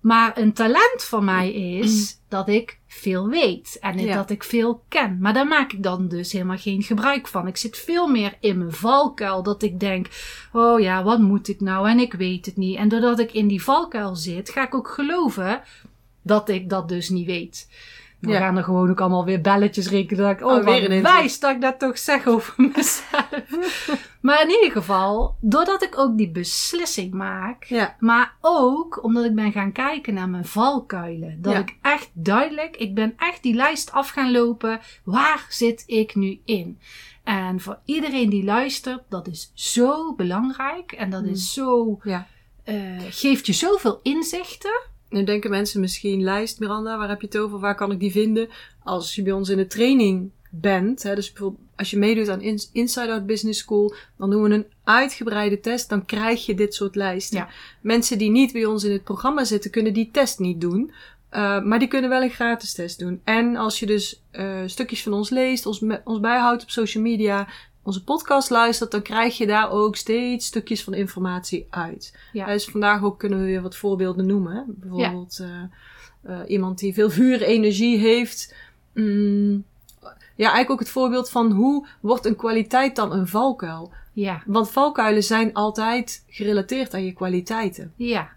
Maar 0.01 0.39
een 0.39 0.53
talent 0.53 1.05
van 1.05 1.25
mij 1.25 1.53
is 1.53 2.19
dat 2.29 2.49
ik 2.49 2.80
veel 2.93 3.29
weet 3.29 3.77
en 3.81 3.99
Ja. 3.99 4.15
dat 4.15 4.31
ik 4.31 4.45
veel 4.45 4.83
ken. 4.89 5.19
Maar 5.21 5.33
daar 5.35 5.47
maak 5.47 5.73
ik 5.73 5.83
dan 5.83 6.09
dus 6.09 6.33
helemaal 6.33 6.57
geen 6.59 6.83
gebruik 6.83 7.29
van. 7.29 7.47
Ik 7.47 7.57
zit 7.57 7.77
veel 7.79 8.09
meer 8.09 8.37
in 8.41 8.59
mijn 8.59 8.73
valkuil 8.73 9.43
dat 9.43 9.63
ik 9.63 9.81
denk: 9.81 10.07
oh 10.53 10.81
ja, 10.81 11.03
wat 11.03 11.19
moet 11.19 11.49
ik 11.49 11.61
nou? 11.61 11.89
En 11.89 11.99
ik 11.99 12.13
weet 12.13 12.47
het 12.47 12.57
niet. 12.57 12.77
En 12.77 12.89
doordat 12.89 13.19
ik 13.19 13.33
in 13.33 13.47
die 13.49 13.63
valkuil 13.63 14.17
zit, 14.17 14.51
ga 14.51 14.67
ik 14.67 14.75
ook 14.75 14.89
geloven 14.89 15.63
dat 16.23 16.49
ik 16.49 16.69
dat 16.69 16.89
dus 16.89 17.09
niet 17.09 17.27
weet. 17.27 17.69
Dan 18.21 18.33
Ja. 18.33 18.39
gaan 18.39 18.57
er 18.57 18.65
gewoon 18.65 18.91
ook 18.91 19.01
allemaal 19.01 19.25
weer 19.25 19.41
belletjes 19.41 19.89
rekenen. 19.89 20.23
Dat 20.25 20.33
ik, 20.33 20.47
oh, 20.47 20.53
Oh, 20.57 20.65
weer 20.65 21.03
wijs 21.03 21.41
dat 21.41 21.51
ik 21.55 21.61
dat 21.61 21.79
toch 21.79 21.99
zeg 21.99 22.27
over 22.27 22.55
mezelf. 22.75 23.89
maar 24.21 24.43
in 24.43 24.51
ieder 24.51 24.71
geval, 24.71 25.37
doordat 25.41 25.83
ik 25.83 25.99
ook 25.99 26.17
die 26.19 26.31
beslissing 26.31 27.13
maak, 27.15 27.65
Ja, 27.65 27.97
maar 27.99 28.35
ook 28.41 29.03
omdat 29.05 29.25
ik 29.25 29.35
ben 29.35 29.53
gaan 29.53 29.73
kijken 29.73 30.15
naar 30.15 30.29
mijn 30.29 30.45
valkuilen. 30.45 31.43
Dat 31.43 31.53
Ja. 31.53 31.59
ik 31.59 31.77
echt 31.83 32.11
duidelijk, 32.13 32.77
ik 32.77 32.95
ben 32.95 33.15
echt 33.17 33.43
die 33.43 33.55
lijst 33.55 33.93
af 33.93 34.09
gaan 34.11 34.31
lopen. 34.33 34.81
Waar 35.05 35.47
zit 35.49 35.83
ik 35.87 36.15
nu 36.15 36.41
in? 36.45 36.79
En 37.25 37.61
voor 37.61 37.79
iedereen 37.85 38.31
die 38.31 38.45
luistert, 38.45 39.03
dat 39.09 39.27
is 39.27 39.51
zo 39.55 40.15
belangrijk. 40.15 40.93
En 40.93 41.11
dat 41.11 41.23
Mm. 41.23 41.29
is 41.29 41.53
zo, 41.53 41.99
ja, 42.03 42.27
eh, 42.65 42.77
geeft 43.11 43.47
je 43.47 43.53
zoveel 43.53 44.01
inzichten. 44.03 44.81
Nu 45.11 45.25
denken 45.25 45.51
mensen 45.51 45.81
misschien, 45.81 46.23
lijst 46.23 46.61
Miranda, 46.61 46.99
waar 46.99 47.09
heb 47.09 47.21
je 47.21 47.27
het 47.27 47.39
over? 47.39 47.59
Waar 47.59 47.75
kan 47.75 47.93
ik 47.93 48.01
die 48.01 48.11
vinden? 48.11 48.49
Als 48.85 49.15
je 49.15 49.23
bij 49.23 49.33
ons 49.33 49.49
in 49.49 49.57
de 49.57 49.67
training 49.67 50.31
bent, 50.51 51.03
hè, 51.03 51.15
dus 51.15 51.33
bijvoorbeeld 51.33 51.63
als 51.77 51.91
je 51.91 51.99
meedoet 51.99 52.29
aan 52.29 52.41
Inside 52.73 53.13
Out 53.13 53.27
Business 53.27 53.61
School, 53.61 53.95
dan 54.17 54.31
doen 54.31 54.43
we 54.43 54.51
een 54.51 54.67
uitgebreide 54.85 55.61
test, 55.61 55.89
dan 55.89 56.05
krijg 56.05 56.47
je 56.47 56.55
dit 56.55 56.75
soort 56.75 56.95
lijsten. 56.95 57.39
Ja. 57.39 57.49
Mensen 57.81 58.19
die 58.19 58.31
niet 58.31 58.53
bij 58.53 58.65
ons 58.65 58.85
in 58.85 58.93
het 58.93 59.05
programma 59.05 59.45
zitten, 59.45 59.71
kunnen 59.71 59.93
die 59.93 60.11
test 60.13 60.39
niet 60.39 60.61
doen. 60.61 60.93
Uh, 61.33 61.63
maar 61.63 61.79
die 61.79 61.89
kunnen 61.89 62.11
wel 62.11 62.23
een 62.23 62.31
gratis 62.31 62.73
test 62.73 62.99
doen. 62.99 63.21
En 63.25 63.57
als 63.57 63.79
je 63.79 63.87
dus 63.87 64.23
uh, 64.33 64.63
stukjes 64.67 65.03
van 65.03 65.13
ons 65.13 65.31
leest, 65.31 65.67
ons, 65.67 65.85
ons 66.05 66.21
bijhoudt 66.21 66.63
op 66.63 66.71
social 66.71 67.03
media, 67.03 67.49
onze 67.83 68.05
podcast 68.05 68.51
luistert, 68.51 68.91
dan 68.91 69.03
krijg 69.03 69.39
je 69.39 69.47
daar 69.47 69.71
ook 69.71 69.97
steeds 69.97 70.47
stukjes 70.47 70.85
van 70.85 70.95
informatie 70.95 71.67
uit. 71.71 72.19
Ja. 72.33 72.47
Dus 72.47 72.65
vandaag 72.65 73.03
ook 73.03 73.19
kunnen 73.19 73.39
we 73.39 73.45
weer 73.45 73.63
wat 73.63 73.77
voorbeelden 73.77 74.27
noemen. 74.27 74.65
Bijvoorbeeld 74.69 75.41
uh, 76.27 76.39
iemand 76.47 76.79
die 76.79 76.95
veel 76.95 77.11
vuurenergie 77.11 77.99
heeft. 77.99 78.55
Mm, 78.95 79.65
ja, 80.35 80.47
eigenlijk 80.47 80.71
ook 80.71 80.79
het 80.79 80.89
voorbeeld 80.89 81.31
van 81.31 81.53
hoe 81.53 81.87
wordt 82.01 82.25
een 82.27 82.37
kwaliteit 82.37 82.97
dan 82.97 83.13
een 83.13 83.29
valkuil? 83.29 83.93
Ja. 84.13 84.43
Want 84.47 84.71
valkuilen 84.71 85.23
zijn 85.23 85.55
altijd 85.55 86.25
gerelateerd 86.29 86.95
aan 86.95 87.05
je 87.05 87.13
kwaliteiten. 87.13 87.93
Ja. 87.97 88.31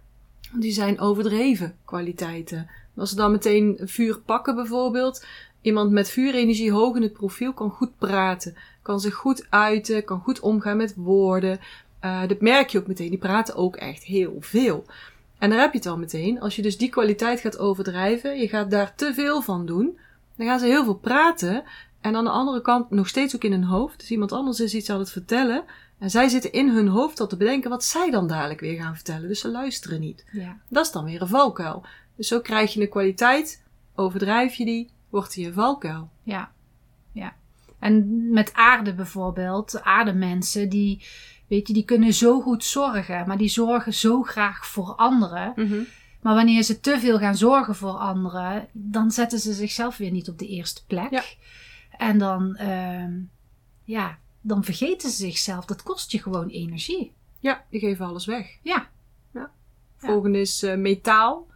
Die 0.51 0.71
zijn 0.71 1.00
overdreven 1.00 1.75
kwaliteiten. 1.85 2.69
Als 2.95 3.09
ze 3.09 3.15
dan 3.15 3.31
meteen 3.31 3.79
vuur 3.81 4.19
pakken 4.19 4.55
bijvoorbeeld. 4.55 5.25
Iemand 5.63 5.91
met 5.91 6.10
vuurenergie 6.10 6.72
hoog 6.72 6.96
in 6.96 7.01
het 7.01 7.13
profiel 7.13 7.53
kan 7.53 7.70
goed 7.70 7.98
praten. 7.98 8.55
Kan 8.82 9.00
zich 9.00 9.13
goed 9.13 9.46
uiten. 9.50 10.03
Kan 10.03 10.20
goed 10.20 10.39
omgaan 10.39 10.77
met 10.77 10.93
woorden. 10.96 11.60
Uh, 12.05 12.27
dat 12.27 12.41
merk 12.41 12.70
je 12.70 12.79
ook 12.79 12.88
meteen. 12.88 13.10
Die 13.10 13.17
praten 13.17 13.55
ook 13.55 13.75
echt 13.75 14.03
heel 14.03 14.38
veel. 14.39 14.86
En 15.38 15.50
daar 15.50 15.60
heb 15.60 15.72
je 15.72 15.77
het 15.77 15.88
al 15.88 15.98
meteen. 15.98 16.39
Als 16.39 16.55
je 16.55 16.62
dus 16.62 16.77
die 16.77 16.89
kwaliteit 16.89 17.39
gaat 17.39 17.60
overdrijven. 17.60 18.39
Je 18.39 18.48
gaat 18.48 18.72
daar 18.72 18.96
te 18.96 19.13
veel 19.13 19.41
van 19.41 19.65
doen. 19.65 19.98
Dan 20.36 20.48
gaan 20.48 20.60
ze 20.60 20.65
heel 20.65 20.84
veel 20.84 20.96
praten. 20.96 21.63
En 22.01 22.15
aan 22.15 22.24
de 22.24 22.29
andere 22.29 22.62
kant 22.62 22.89
nog 22.89 23.08
steeds 23.08 23.36
ook 23.36 23.43
in 23.43 23.51
hun 23.51 23.63
hoofd. 23.63 24.00
Dus 24.00 24.12
iemand 24.12 24.32
anders 24.32 24.60
is 24.60 24.74
iets 24.74 24.89
aan 24.89 25.00
het 25.00 25.12
vertellen. 25.12 25.63
En 26.00 26.10
zij 26.10 26.27
zitten 26.27 26.51
in 26.51 26.70
hun 26.70 26.88
hoofd 26.88 27.20
al 27.20 27.27
te 27.27 27.38
bedenken 27.38 27.70
wat 27.70 27.84
zij 27.84 28.12
dan 28.12 28.27
dadelijk 28.27 28.60
weer 28.60 28.82
gaan 28.82 28.96
vertellen. 28.96 29.27
Dus 29.27 29.39
ze 29.39 29.50
luisteren 29.50 30.00
niet. 30.00 30.25
Ja. 30.32 30.58
Dat 30.70 30.86
is 30.86 30.91
dan 30.91 31.05
weer 31.05 31.22
een 31.22 31.27
valkuil. 31.27 31.86
Dus 32.15 32.27
zo 32.27 32.39
krijg 32.39 32.74
je 32.74 32.82
een 32.82 32.89
kwaliteit. 32.89 33.63
Overdrijf 33.96 34.53
je 34.53 34.65
die, 34.65 34.89
wordt 35.13 35.34
die 35.34 35.48
een 35.48 35.53
valkuil. 35.53 36.10
Ja. 36.24 36.51
Ja. 37.12 37.36
En 37.79 38.27
met 38.32 38.53
aarde 38.53 38.93
bijvoorbeeld. 38.93 39.82
Aardemensen 39.82 40.70
die, 40.70 41.05
weet 41.48 41.67
je, 41.67 41.74
die 41.74 41.86
kunnen 41.86 42.13
zo 42.13 42.41
goed 42.41 42.63
zorgen. 42.63 43.27
Maar 43.27 43.38
die 43.38 43.50
zorgen 43.50 43.93
zo 43.93 44.22
graag 44.22 44.67
voor 44.67 44.96
anderen. 44.96 45.53
Maar 46.22 46.36
wanneer 46.36 46.63
ze 46.63 46.79
te 46.79 47.00
veel 47.00 47.17
gaan 47.17 47.36
zorgen 47.36 47.75
voor 47.75 47.98
anderen, 47.98 48.67
dan 48.72 49.12
zetten 49.12 49.39
ze 49.39 49.53
zichzelf 49.53 49.98
weer 49.98 50.12
niet 50.12 50.29
op 50.29 50.39
de 50.39 50.48
eerste 50.48 50.86
plek. 50.86 51.12
Ja. 51.12 51.24
En 51.98 52.17
dan, 52.17 52.58
uh, 52.62 53.08
ja, 53.84 54.17
dan 54.41 54.63
vergeten 54.63 55.10
ze 55.10 55.15
zichzelf. 55.15 55.65
Dat 55.65 55.84
kost 55.84 56.12
je 56.12 56.22
gewoon 56.22 56.48
energie. 56.48 57.13
Ja, 57.39 57.65
die 57.70 57.79
geven 57.79 58.05
alles 58.05 58.25
weg. 58.25 58.58
Ja. 58.62 58.89
ja. 59.34 59.51
Volgende 59.98 60.39
is 60.39 60.63
uh, 60.63 60.75
metaal. 60.75 61.48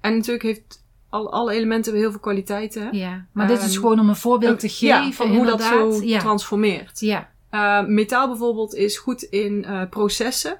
En 0.00 0.16
natuurlijk 0.16 0.42
heeft 0.44 0.86
al, 1.08 1.32
alle 1.32 1.52
elementen 1.52 1.84
hebben 1.84 2.00
heel 2.00 2.10
veel 2.10 2.20
kwaliteiten. 2.20 2.82
Hè? 2.82 2.88
Ja, 2.90 3.26
maar 3.32 3.50
um, 3.50 3.56
dit 3.56 3.66
is 3.66 3.76
gewoon 3.76 4.00
om 4.00 4.08
een 4.08 4.16
voorbeeld 4.16 4.60
te 4.60 4.68
geven. 4.68 5.04
Ja, 5.04 5.10
van 5.10 5.28
hoe 5.28 5.38
inderdaad. 5.38 5.78
dat 5.80 5.94
zo 5.94 6.02
ja. 6.02 6.18
transformeert. 6.18 7.00
Ja. 7.00 7.30
Uh, 7.50 7.86
metaal 7.86 8.28
bijvoorbeeld 8.28 8.74
is 8.74 8.98
goed 8.98 9.22
in 9.22 9.64
uh, 9.68 9.82
processen 9.90 10.58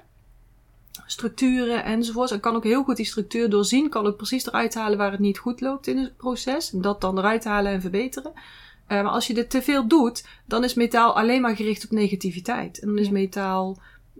structuren 1.05 1.83
enzovoorts. 1.83 2.31
En 2.31 2.39
kan 2.39 2.55
ook 2.55 2.63
heel 2.63 2.83
goed 2.83 2.95
die 2.95 3.05
structuur 3.05 3.49
doorzien. 3.49 3.89
Kan 3.89 4.05
ook 4.05 4.17
precies 4.17 4.47
eruit 4.47 4.73
halen 4.73 4.97
waar 4.97 5.11
het 5.11 5.19
niet 5.19 5.37
goed 5.37 5.61
loopt 5.61 5.87
in 5.87 5.97
het 5.97 6.17
proces. 6.17 6.73
En 6.73 6.81
dat 6.81 7.01
dan 7.01 7.17
eruit 7.17 7.43
halen 7.43 7.71
en 7.71 7.81
verbeteren. 7.81 8.31
Uh, 8.35 8.41
maar 8.87 9.11
als 9.11 9.27
je 9.27 9.33
dit 9.33 9.49
te 9.49 9.61
veel 9.61 9.87
doet, 9.87 10.25
dan 10.45 10.63
is 10.63 10.73
metaal 10.73 11.15
alleen 11.15 11.41
maar 11.41 11.55
gericht 11.55 11.83
op 11.83 11.91
negativiteit. 11.91 12.79
En 12.79 12.87
dan 12.87 12.97
is 12.97 13.05
Ja. 13.05 13.11
metaal... 13.11 13.77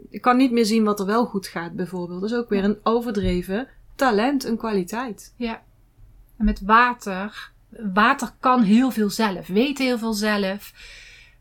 Ik 0.09 0.21
kan 0.21 0.37
niet 0.37 0.51
meer 0.51 0.65
zien 0.65 0.83
wat 0.83 0.99
er 0.99 1.05
wel 1.05 1.25
goed 1.25 1.47
gaat, 1.47 1.73
bijvoorbeeld. 1.73 2.21
Dat 2.21 2.29
is 2.29 2.35
ook 2.35 2.49
weer 2.49 2.63
een 2.63 2.77
overdreven 2.83 3.67
talent, 3.95 4.43
een 4.43 4.57
kwaliteit. 4.57 5.33
Ja. 5.35 5.61
En 6.39 6.45
met 6.45 6.61
water. 6.61 7.51
Water 7.93 8.31
kan 8.39 8.61
heel 8.61 8.91
veel 8.91 9.09
zelf. 9.09 9.47
Weet 9.47 9.77
heel 9.77 9.97
veel 9.97 10.13
zelf. 10.13 10.73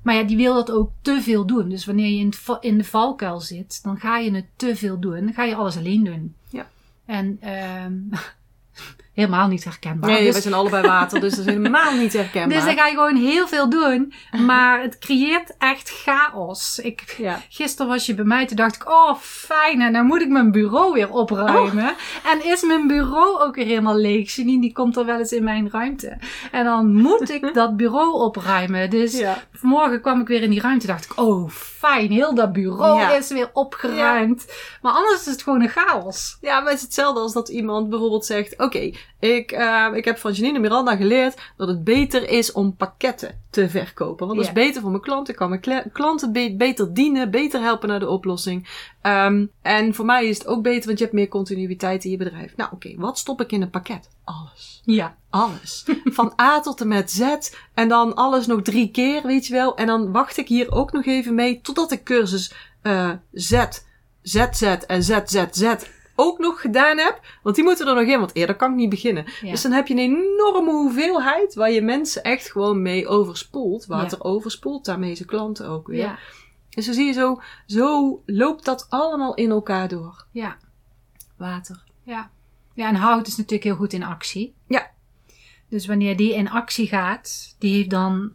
Maar 0.02 0.14
ja, 0.14 0.23
die 0.23 0.37
wil 0.37 0.55
dat 0.55 0.71
ook 0.71 0.90
te 1.02 1.23
veel 1.23 1.47
doen. 1.47 1.69
Dus 1.69 1.85
wanneer 1.85 2.11
je 2.11 2.19
in, 2.19 2.26
het 2.26 2.57
in 2.61 2.78
de 2.78 2.85
valkuil 2.85 3.40
zit, 3.40 3.83
dan 3.83 3.99
ga 3.99 4.19
je 4.19 4.31
het 4.35 4.47
te 4.57 4.76
veel 4.76 4.99
doen. 4.99 5.25
Dan 5.25 5.33
ga 5.33 5.45
je 5.45 5.55
alles 5.55 5.76
alleen 5.76 6.05
doen. 6.05 6.35
Ja. 6.49 6.69
En 7.05 7.37
ehm 7.40 7.95
helemaal 9.18 9.48
niet 9.48 9.64
herkenbaar. 9.64 10.10
Nee, 10.10 10.25
dus, 10.25 10.34
we 10.34 10.40
zijn 10.40 10.54
allebei 10.54 10.87
water, 10.87 11.20
dus 11.20 11.34
dat 11.34 11.46
is 11.46 11.52
helemaal 11.52 11.92
niet 11.96 12.12
herkenbaar. 12.12 12.56
dus 12.56 12.64
dan 12.66 12.76
ga 12.76 12.87
je 12.87 12.94
gewoon 12.94 13.16
heel 13.16 13.48
veel 13.48 13.70
doen. 13.70 14.12
Maar 14.46 14.82
het 14.82 14.98
creëert 14.98 15.54
echt 15.58 15.90
chaos. 16.04 16.78
Ik, 16.78 17.14
Ja. 17.18 17.40
Gisteren 17.48 17.90
was 17.90 18.06
je 18.06 18.14
bij 18.14 18.25
mij, 18.25 18.46
toen 18.46 18.56
dacht 18.56 18.75
ik, 18.75 18.88
oh 18.90 19.14
fijn, 19.20 19.80
en 19.80 19.92
dan 19.92 20.06
moet 20.06 20.20
ik 20.20 20.28
mijn 20.28 20.50
bureau 20.50 20.92
weer 20.92 21.10
opruimen. 21.10 21.94
En 22.25 22.44
is 22.44 22.62
mijn 22.62 22.87
bureau 22.87 23.40
ook 23.42 23.54
weer 23.54 23.66
helemaal 23.66 23.96
leeg. 23.96 24.34
Janine, 24.34 24.60
die 24.60 24.72
komt 24.72 24.96
er 24.96 25.04
wel 25.06 25.18
eens 25.18 25.32
in 25.32 25.44
mijn 25.44 25.68
ruimte. 25.70 26.18
En 26.52 26.64
dan 26.64 26.92
moet 26.94 27.30
ik 27.30 27.54
dat 27.54 27.76
bureau 27.76 28.12
opruimen. 28.12 28.90
Dus 28.90 29.18
Ja. 29.18 29.42
vanmorgen 29.52 30.00
kwam 30.00 30.20
ik 30.20 30.28
weer 30.28 30.42
in 30.42 30.50
die 30.50 30.60
ruimte, 30.60 30.87
dacht 30.87 31.04
ik, 31.04 31.12
oh 31.18 31.50
fijn, 31.50 32.10
heel 32.10 32.34
dat 32.34 32.52
bureau 32.52 33.00
Ja. 33.00 33.12
is 33.14 33.28
weer 33.28 33.50
opgeruimd. 33.52 34.46
Maar 34.82 34.92
anders 34.92 35.20
is 35.20 35.26
het 35.32 35.42
gewoon 35.42 35.62
een 35.62 35.68
chaos. 35.68 36.37
Ja, 36.40 36.60
maar 36.60 36.68
het 36.70 36.76
is 36.78 36.82
hetzelfde 36.84 37.20
als 37.20 37.32
dat 37.32 37.48
iemand 37.48 37.88
bijvoorbeeld 37.90 38.26
zegt: 38.26 38.58
Oké, 38.58 38.90
ik, 39.18 39.52
uh, 39.52 39.86
ik 39.94 40.04
heb 40.04 40.18
van 40.18 40.32
Janine 40.32 40.58
Miranda 40.58 40.96
geleerd 40.96 41.52
dat 41.56 41.68
het 41.68 41.84
beter 41.84 42.28
is 42.28 42.52
om 42.52 42.76
pakketten 42.76 43.40
te 43.50 43.68
verkopen. 43.68 44.26
Want 44.26 44.38
dat 44.38 44.48
is 44.48 44.54
beter 44.54 44.80
voor 44.80 44.90
mijn 44.90 45.02
klant. 45.02 45.28
Ik 45.28 45.36
kan 45.36 45.48
mijn 45.48 45.60
kla- 45.60 45.84
klanten 45.92 46.32
be- 46.32 46.54
beter 46.58 46.94
dienen, 46.94 47.30
beter 47.30 47.60
helpen 47.60 47.88
naar 47.88 48.00
de 48.00 48.08
oplossing. 48.08 48.68
Um, 49.02 49.50
en 49.62 49.94
voor 49.94 50.04
mij 50.04 50.26
is 50.26 50.38
het 50.38 50.46
ook 50.46 50.62
beter, 50.62 50.86
want 50.86 50.98
je 50.98 51.04
hebt 51.04 51.16
meer 51.16 51.28
continuïteit 51.28 52.04
in 52.04 52.10
je 52.10 52.16
bedrijf. 52.16 52.56
Nou, 52.56 52.70
oké, 52.72 52.94
wat 52.96 53.18
stop 53.18 53.40
ik 53.40 53.52
in 53.52 53.62
een 53.62 53.70
pakket? 53.70 54.08
Alles. 54.24 54.80
Ja. 54.84 55.16
Alles. 55.30 55.84
Van 56.04 56.32
A 56.40 56.60
tot 56.60 56.80
en 56.80 56.88
met 56.88 57.10
Z. 57.10 57.22
En 57.74 57.88
dan 57.88 58.14
alles 58.14 58.46
nog 58.46 58.62
drie 58.62 58.90
keer, 58.90 59.22
weet 59.22 59.46
je 59.46 59.52
wel. 59.52 59.76
En 59.76 59.86
dan 59.86 60.12
wacht 60.12 60.36
ik 60.36 60.48
hier 60.48 60.72
ook 60.72 60.92
nog 60.92 61.06
even 61.06 61.34
mee 61.34 61.60
totdat 61.60 61.92
ik 61.92 62.04
cursus 62.04 62.52
uh, 62.82 63.10
Z, 63.32 63.64
ZZ 64.22 64.62
en 64.62 65.02
ZZZ 65.02 65.74
ook 66.18 66.38
nog 66.38 66.60
gedaan 66.60 66.98
heb. 66.98 67.20
Want 67.42 67.54
die 67.54 67.64
moeten 67.64 67.87
er 67.87 67.94
nog 67.94 68.04
in, 68.04 68.18
want 68.18 68.34
eerder 68.34 68.56
kan 68.56 68.70
ik 68.70 68.76
niet 68.76 68.88
beginnen. 68.88 69.25
Ja. 69.40 69.50
Dus 69.50 69.62
dan 69.62 69.72
heb 69.72 69.87
je 69.87 69.94
een 69.94 70.16
enorme 70.16 70.70
hoeveelheid 70.70 71.54
waar 71.54 71.70
je 71.70 71.82
mensen 71.82 72.22
echt 72.22 72.50
gewoon 72.50 72.82
mee 72.82 73.06
overspoelt. 73.06 73.87
Water 73.87 74.25
overspoelt, 74.25 74.84
daarmee 74.84 75.14
zijn 75.14 75.28
klanten 75.28 75.68
ook 75.68 75.87
weer. 75.87 75.98
Ja. 75.98 76.18
En 76.70 76.82
zo 76.82 76.92
zie 76.92 77.06
je 77.06 77.12
zo, 77.12 77.40
zo 77.66 78.22
loopt 78.26 78.64
dat 78.64 78.87
allemaal 78.88 79.34
in 79.34 79.50
elkaar 79.50 79.88
door. 79.88 80.26
Ja. 80.30 80.56
Water. 81.37 81.84
Ja. 82.02 82.30
Ja, 82.75 82.88
en 82.88 82.94
hout 82.94 83.26
is 83.26 83.37
natuurlijk 83.37 83.64
heel 83.64 83.76
goed 83.76 83.92
in 83.92 84.02
actie. 84.02 84.54
Ja. 84.66 84.90
Dus 85.68 85.87
wanneer 85.87 86.16
die 86.16 86.34
in 86.34 86.50
actie 86.50 86.87
gaat, 86.87 87.54
die 87.58 87.75
heeft 87.75 87.90
dan 87.90 88.32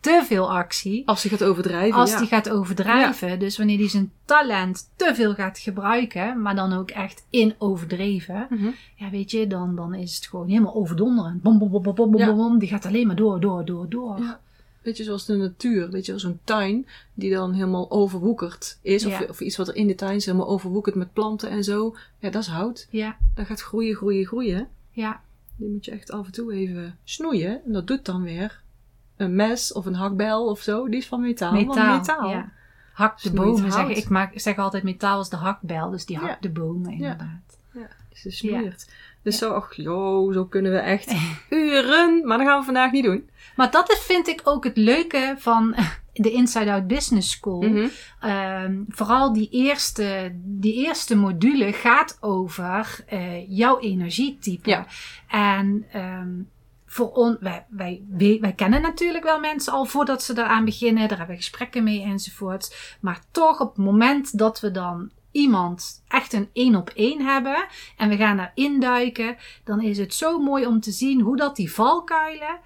te 0.00 0.22
veel 0.24 0.50
actie. 0.52 1.06
Als 1.08 1.22
hij 1.22 1.30
gaat 1.38 1.48
overdrijven, 1.48 1.98
Als 2.00 2.10
ja. 2.10 2.18
die 2.18 2.28
gaat 2.28 2.50
overdrijven. 2.50 3.38
Dus 3.38 3.56
wanneer 3.56 3.76
die 3.78 3.88
zijn 3.88 4.12
talent 4.24 4.90
te 4.96 5.14
veel 5.14 5.34
gaat 5.34 5.58
gebruiken, 5.58 6.42
maar 6.42 6.54
dan 6.54 6.72
ook 6.72 6.90
echt 6.90 7.26
in 7.30 7.54
overdreven. 7.58 8.46
Mhm. 8.50 8.68
Ja, 8.96 9.10
weet 9.10 9.30
je, 9.30 9.46
dan, 9.46 9.76
dan 9.76 9.94
is 9.94 10.16
het 10.16 10.26
gewoon 10.26 10.48
helemaal 10.48 10.74
overdonderend. 10.74 11.42
Bom, 11.42 11.58
bom, 11.58 11.70
bom, 11.70 11.82
bom, 11.82 11.94
bom, 11.94 12.10
bom, 12.10 12.20
Ja. 12.20 12.34
bom. 12.34 12.58
Die 12.58 12.68
gaat 12.68 12.86
alleen 12.86 13.06
maar 13.06 13.16
door, 13.16 13.40
door, 13.40 13.64
door, 13.64 13.88
door. 13.88 14.38
Weet 14.82 14.96
je, 14.96 15.04
zoals 15.04 15.26
de 15.26 15.36
natuur. 15.36 15.90
Weet 15.90 16.06
je, 16.06 16.18
zo'n 16.18 16.38
tuin 16.44 16.86
die 17.14 17.30
dan 17.30 17.52
helemaal 17.52 17.90
overwoekerd 17.90 18.78
is. 18.82 19.06
Of, 19.06 19.28
of 19.28 19.40
iets 19.40 19.56
wat 19.56 19.68
er 19.68 19.76
in 19.76 19.86
de 19.86 19.94
tuin 19.94 20.16
is 20.16 20.26
helemaal 20.26 20.48
overwoekerd 20.48 20.94
met 20.94 21.12
planten 21.12 21.50
en 21.50 21.64
zo. 21.64 21.96
Ja, 22.18 22.30
dat 22.30 22.42
is 22.42 22.48
hout. 22.48 22.86
Ja, 22.90 23.16
Dat 23.34 23.46
gaat 23.46 23.60
groeien, 23.60 23.94
groeien, 23.94 24.26
groeien. 24.26 24.68
ja, 24.90 25.20
Die 25.56 25.68
moet 25.68 25.84
je 25.84 25.90
echt 25.90 26.10
af 26.10 26.26
en 26.26 26.32
toe 26.32 26.52
even 26.52 26.98
snoeien. 27.04 27.60
En 27.64 27.72
dat 27.72 27.86
doet 27.86 28.04
dan 28.04 28.22
weer 28.22 28.62
een 29.20 29.34
mes 29.34 29.72
of 29.72 29.86
een 29.86 29.94
hakbel 29.94 30.46
of 30.46 30.60
zo. 30.60 30.88
Die 30.88 30.98
is 31.00 31.06
van 31.06 31.20
metaal. 31.20 31.52
Metaal. 31.52 31.96
metaal. 31.98 32.28
Ja. 32.30 32.50
Hak 32.92 33.22
de 33.22 33.28
Snoeit 33.28 33.50
bomen. 33.54 33.72
Zeg, 33.72 33.88
ik 33.88 34.08
maak, 34.08 34.32
zeg 34.34 34.56
altijd 34.58 34.82
metaal 34.82 35.20
is 35.20 35.28
de 35.28 35.36
hakbel. 35.36 35.90
Dus 35.90 36.06
die 36.06 36.16
hakt 36.16 36.28
Ja. 36.30 36.36
de 36.40 36.50
bomen 36.50 36.92
inderdaad. 36.92 37.58
Dus 38.08 38.20
ze 38.20 38.30
snoeit. 38.30 38.92
Dus 39.22 39.38
zo, 39.38 39.52
ach, 39.52 39.74
joh, 39.74 40.32
zo 40.32 40.44
kunnen 40.44 40.72
we 40.72 40.78
echt 40.78 41.14
uren. 41.50 42.26
Maar 42.26 42.38
dat 42.38 42.46
gaan 42.46 42.58
we 42.58 42.64
vandaag 42.64 42.92
niet 42.92 43.04
doen. 43.04 43.28
Maar 43.56 43.70
dat 43.70 43.90
is, 43.90 43.98
vind 43.98 44.28
ik 44.28 44.40
ook 44.44 44.64
het 44.64 44.76
leuke 44.76 45.34
van 45.38 45.74
de 46.12 46.30
Inside 46.32 46.72
Out 46.72 46.86
Business 46.86 47.30
School. 47.30 47.60
Mhm. 47.62 47.86
Ehm, 48.20 48.74
vooral 48.88 49.32
die 49.32 49.48
eerste, 49.50 50.32
die 50.34 50.74
eerste 50.86 51.16
module 51.16 51.72
gaat 51.72 52.16
over 52.20 53.04
eh, 53.06 53.56
jouw 53.56 53.78
energietype. 53.78 54.70
Ja. 54.70 54.86
En 55.28 55.86
ehm, 55.92 56.28
voor 56.92 57.12
on, 57.12 57.36
wij, 57.40 57.66
wij, 57.68 58.04
wij, 58.08 58.38
wij 58.40 58.52
kennen 58.52 58.82
natuurlijk 58.82 59.24
wel 59.24 59.40
mensen 59.40 59.72
al 59.72 59.84
voordat 59.84 60.22
ze 60.22 60.32
eraan 60.32 60.64
beginnen. 60.64 61.08
Daar 61.08 61.18
hebben 61.18 61.36
we 61.36 61.42
gesprekken 61.42 61.84
mee 61.84 62.02
enzovoorts. 62.02 62.96
Maar 63.00 63.20
toch 63.30 63.60
op 63.60 63.68
het 63.68 63.84
moment 63.84 64.38
dat 64.38 64.60
we 64.60 64.70
dan 64.70 65.10
iemand 65.30 66.02
echt 66.08 66.32
een 66.32 66.48
één 66.52 66.76
op 66.76 66.88
één 66.88 67.20
hebben 67.24 67.66
en 67.96 68.08
we 68.08 68.16
gaan 68.16 68.36
daar 68.36 68.52
induiken, 68.54 69.36
dan 69.64 69.82
is 69.82 69.98
het 69.98 70.14
zo 70.14 70.38
mooi 70.38 70.66
om 70.66 70.80
te 70.80 70.90
zien 70.90 71.20
hoe 71.20 71.36
dat 71.36 71.56
die 71.56 71.72
valkuilen, 71.72 72.58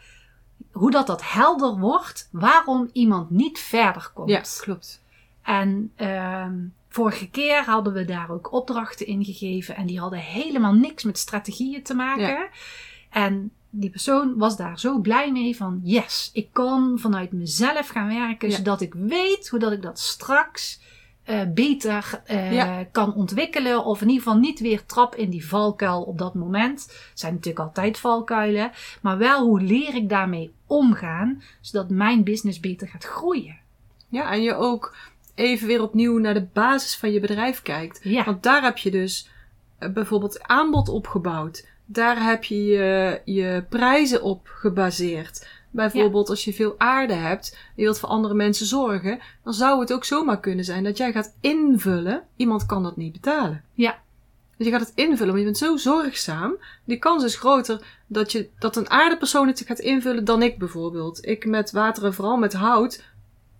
hoe 0.72 0.90
dat 0.90 1.06
dat 1.06 1.30
helder 1.30 1.78
wordt, 1.78 2.28
waarom 2.32 2.90
iemand 2.92 3.30
niet 3.30 3.58
verder 3.58 4.10
komt. 4.14 4.30
Ja, 4.30 4.42
klopt. 4.60 5.02
En 5.42 5.92
ehm, 5.96 6.54
vorige 6.88 7.30
keer 7.30 7.64
hadden 7.64 7.92
we 7.92 8.04
daar 8.04 8.30
ook 8.30 8.52
opdrachten 8.52 9.06
in 9.06 9.24
gegeven 9.24 9.76
en 9.76 9.86
die 9.86 10.00
hadden 10.00 10.18
helemaal 10.18 10.74
niks 10.74 11.02
met 11.02 11.18
strategieën 11.18 11.82
te 11.82 11.94
maken. 11.94 12.28
Ja. 12.28 12.48
En 13.10 13.52
die 13.80 13.90
persoon 13.90 14.36
was 14.36 14.56
daar 14.56 14.78
zo 14.78 14.98
blij 14.98 15.32
mee 15.32 15.56
van 15.56 15.80
yes, 15.82 16.30
ik 16.32 16.48
kan 16.52 16.98
vanuit 16.98 17.32
mezelf 17.32 17.88
gaan 17.88 18.08
werken 18.08 18.48
Ja. 18.50 18.56
zodat 18.56 18.80
ik 18.80 18.94
weet 18.94 19.48
hoe 19.48 19.58
dat 19.58 19.72
ik 19.72 19.82
dat 19.82 19.98
straks 19.98 20.80
eh, 21.24 21.40
beter 21.54 22.22
eh, 22.24 22.52
Ja. 22.52 22.84
kan 22.84 23.14
ontwikkelen 23.14 23.84
of 23.84 24.00
in 24.00 24.08
ieder 24.08 24.22
geval 24.22 24.38
niet 24.38 24.60
weer 24.60 24.86
trap 24.86 25.14
in 25.14 25.30
die 25.30 25.46
valkuil 25.46 26.02
op 26.02 26.18
dat 26.18 26.34
moment. 26.34 26.82
Het 26.82 27.10
zijn 27.14 27.32
natuurlijk 27.34 27.64
altijd 27.66 27.98
valkuilen, 27.98 28.70
maar 29.02 29.18
wel 29.18 29.44
hoe 29.44 29.60
leer 29.60 29.94
ik 29.94 30.08
daarmee 30.08 30.52
omgaan 30.66 31.42
zodat 31.60 31.90
mijn 31.90 32.24
business 32.24 32.60
beter 32.60 32.88
gaat 32.88 33.04
groeien. 33.04 33.56
Ja, 34.08 34.32
en 34.32 34.42
je 34.42 34.54
ook 34.54 34.96
even 35.34 35.66
weer 35.66 35.82
opnieuw 35.82 36.18
naar 36.18 36.34
de 36.34 36.46
basis 36.52 36.96
van 36.96 37.10
je 37.12 37.20
bedrijf 37.20 37.62
kijkt. 37.62 38.00
Ja. 38.02 38.24
Want 38.24 38.42
daar 38.42 38.62
heb 38.62 38.78
je 38.78 38.90
dus 38.90 39.28
eh, 39.78 39.90
bijvoorbeeld 39.90 40.42
aanbod 40.42 40.88
opgebouwd. 40.88 41.66
Daar 41.86 42.24
heb 42.24 42.44
je 42.44 42.64
je, 42.64 43.20
je 43.24 43.64
prijzen 43.68 44.22
op 44.22 44.48
gebaseerd. 44.50 45.46
Bijvoorbeeld 45.70 46.28
als 46.28 46.44
je 46.44 46.52
veel 46.52 46.74
aarde 46.78 47.12
hebt, 47.12 47.58
je 47.76 47.82
wilt 47.82 47.98
voor 47.98 48.08
andere 48.08 48.34
mensen 48.34 48.66
zorgen, 48.66 49.20
dan 49.44 49.52
zou 49.52 49.80
het 49.80 49.92
ook 49.92 50.04
zomaar 50.04 50.40
kunnen 50.40 50.64
zijn 50.64 50.84
dat 50.84 50.96
jij 50.96 51.12
gaat 51.12 51.36
invullen. 51.40 52.22
Iemand 52.36 52.66
kan 52.66 52.82
dat 52.82 52.96
niet 52.96 53.12
betalen. 53.12 53.64
Ja. 53.72 54.02
Dus 54.56 54.66
je 54.66 54.72
gaat 54.72 54.80
het 54.80 54.92
invullen, 54.94 55.28
maar 55.28 55.38
je 55.38 55.44
bent 55.44 55.58
zo 55.58 55.76
zorgzaam. 55.76 56.56
Die 56.84 56.98
kans 56.98 57.24
is 57.24 57.36
groter 57.36 57.86
dat, 58.06 58.32
je, 58.32 58.48
dat 58.58 58.76
een 58.76 58.90
aardepersoon 58.90 59.46
het 59.46 59.62
gaat 59.66 59.78
invullen 59.78 60.24
dan 60.24 60.42
ik 60.42 60.58
bijvoorbeeld. 60.58 61.26
Ik 61.26 61.46
met 61.46 61.70
water 61.70 62.04
en 62.04 62.14
vooral 62.14 62.36
met 62.36 62.52
hout. 62.52 63.02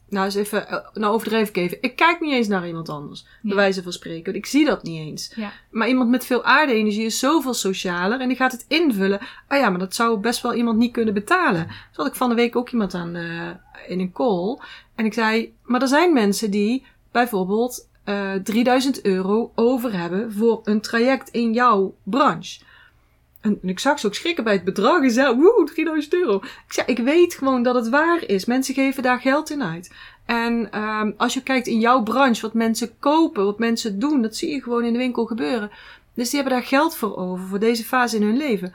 Nou, 0.08 0.24
eens 0.24 0.34
even, 0.34 0.68
eh, 0.68 0.78
nou 0.94 1.14
overdrijf 1.14 1.48
ik 1.48 1.56
even. 1.56 1.78
Ik 1.80 1.96
kijk 1.96 2.20
niet 2.20 2.32
eens 2.32 2.48
naar 2.48 2.66
iemand 2.66 2.88
anders, 2.88 3.22
bij 3.22 3.50
Ja. 3.50 3.54
wijze 3.56 3.82
van 3.82 3.92
spreken. 3.92 4.24
Want 4.24 4.36
ik 4.36 4.46
zie 4.46 4.64
dat 4.64 4.82
niet 4.82 4.98
eens. 5.00 5.32
Ja. 5.36 5.52
Maar 5.70 5.88
iemand 5.88 6.10
met 6.10 6.26
veel 6.26 6.44
aarde-energie 6.44 7.04
is 7.04 7.18
zoveel 7.18 7.54
socialer 7.54 8.20
en 8.20 8.28
die 8.28 8.36
gaat 8.36 8.52
het 8.52 8.64
invullen. 8.68 9.20
Ah 9.48 9.58
ja, 9.58 9.70
maar 9.70 9.78
dat 9.78 9.94
zou 9.94 10.18
best 10.18 10.42
wel 10.42 10.54
iemand 10.54 10.78
niet 10.78 10.92
kunnen 10.92 11.14
betalen. 11.14 11.66
Zo 11.66 12.02
had 12.02 12.06
ik 12.06 12.14
van 12.14 12.28
de 12.28 12.34
week 12.34 12.56
ook 12.56 12.70
iemand 12.70 12.94
aan 12.94 13.14
eh, 13.14 13.48
in 13.88 14.00
een 14.00 14.12
call. 14.12 14.58
En 14.94 15.04
ik 15.04 15.12
zei, 15.12 15.54
maar 15.64 15.82
er 15.82 15.88
zijn 15.88 16.12
mensen 16.12 16.50
die 16.50 16.86
bijvoorbeeld 17.12 17.88
eh 18.04 18.32
3000 18.34 19.02
euro 19.04 19.52
over 19.54 19.92
hebben 19.98 20.32
voor 20.32 20.60
een 20.64 20.80
traject 20.80 21.28
in 21.28 21.52
jouw 21.52 21.94
branche. 22.02 22.60
En 23.44 23.58
ik 23.62 23.78
zag 23.78 23.98
ze 23.98 24.06
ook 24.06 24.14
schrikken 24.14 24.44
bij 24.44 24.52
het 24.52 24.64
bedrag. 24.64 25.02
En 25.02 25.10
zei, 25.10 25.36
woe, 25.36 25.64
3000 25.64 26.14
euro. 26.14 26.36
Ik 26.36 26.72
zei, 26.72 26.86
ik 26.86 26.98
weet 26.98 27.34
gewoon 27.34 27.62
dat 27.62 27.74
het 27.74 27.88
waar 27.88 28.24
is. 28.26 28.44
Mensen 28.44 28.74
geven 28.74 29.02
daar 29.02 29.20
geld 29.20 29.50
in 29.50 29.62
uit. 29.62 29.92
En 30.24 30.70
ehm, 30.70 31.12
als 31.16 31.34
je 31.34 31.42
kijkt 31.42 31.66
in 31.66 31.80
jouw 31.80 32.02
branche, 32.02 32.40
wat 32.40 32.54
mensen 32.54 32.98
kopen, 32.98 33.44
wat 33.44 33.58
mensen 33.58 33.98
doen, 33.98 34.22
dat 34.22 34.36
zie 34.36 34.50
je 34.50 34.62
gewoon 34.62 34.84
in 34.84 34.92
de 34.92 34.98
winkel 34.98 35.24
gebeuren. 35.26 35.70
Dus 36.14 36.30
die 36.30 36.40
hebben 36.40 36.58
daar 36.58 36.68
geld 36.68 36.96
voor 36.96 37.16
over, 37.16 37.46
voor 37.46 37.58
deze 37.58 37.84
fase 37.84 38.16
in 38.16 38.22
hun 38.22 38.36
leven. 38.36 38.72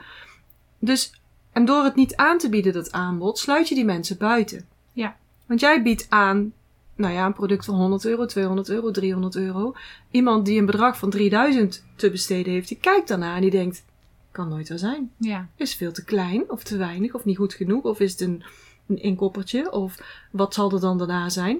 Dus, 0.80 1.22
en 1.52 1.66
door 1.66 1.84
het 1.84 1.96
niet 1.96 2.16
aan 2.16 2.38
te 2.38 2.50
bieden, 2.50 2.74
dat 2.74 2.92
aanbod, 2.92 3.38
sluit 3.38 3.68
je 3.68 3.76
die 3.76 3.86
mensen 3.86 4.18
buiten. 4.18 4.66
Ja. 4.94 5.16
Want 5.46 5.60
jij 5.60 5.82
biedt 5.82 6.06
aan, 6.10 6.54
nou 6.96 7.14
ja, 7.14 7.26
een 7.26 7.34
product 7.34 7.66
van 7.66 7.76
100 7.76 8.06
euro, 8.06 8.26
200 8.26 8.70
euro, 8.70 8.92
300 8.92 9.36
euro. 9.36 9.74
Iemand 10.12 10.46
die 10.46 10.60
een 10.60 10.66
bedrag 10.66 10.98
van 10.98 11.10
3000 11.10 11.84
te 11.96 12.12
besteden 12.12 12.54
heeft, 12.54 12.68
die 12.68 12.78
kijkt 12.82 13.08
daarna 13.08 13.36
en 13.36 13.42
die 13.42 13.52
denkt, 13.52 13.84
kan 14.32 14.50
nooit 14.50 14.70
waar 14.70 14.78
zijn. 14.78 15.12
Ja. 15.18 15.48
Is 15.56 15.70
het 15.70 15.78
veel 15.78 15.92
te 15.92 16.04
klein 16.04 16.52
of 16.52 16.64
te 16.64 16.78
weinig 16.78 17.14
of 17.14 17.26
niet 17.26 17.38
goed 17.38 17.54
genoeg? 17.54 17.84
Of 17.84 18.00
is 18.00 18.12
het 18.12 18.22
een, 18.22 18.44
een 18.88 19.02
inkoppertje? 19.02 19.72
Of 19.72 19.98
wat 20.32 20.54
zal 20.54 20.72
er 20.72 20.80
dan 20.80 20.98
daarna 20.98 21.30
zijn? 21.30 21.60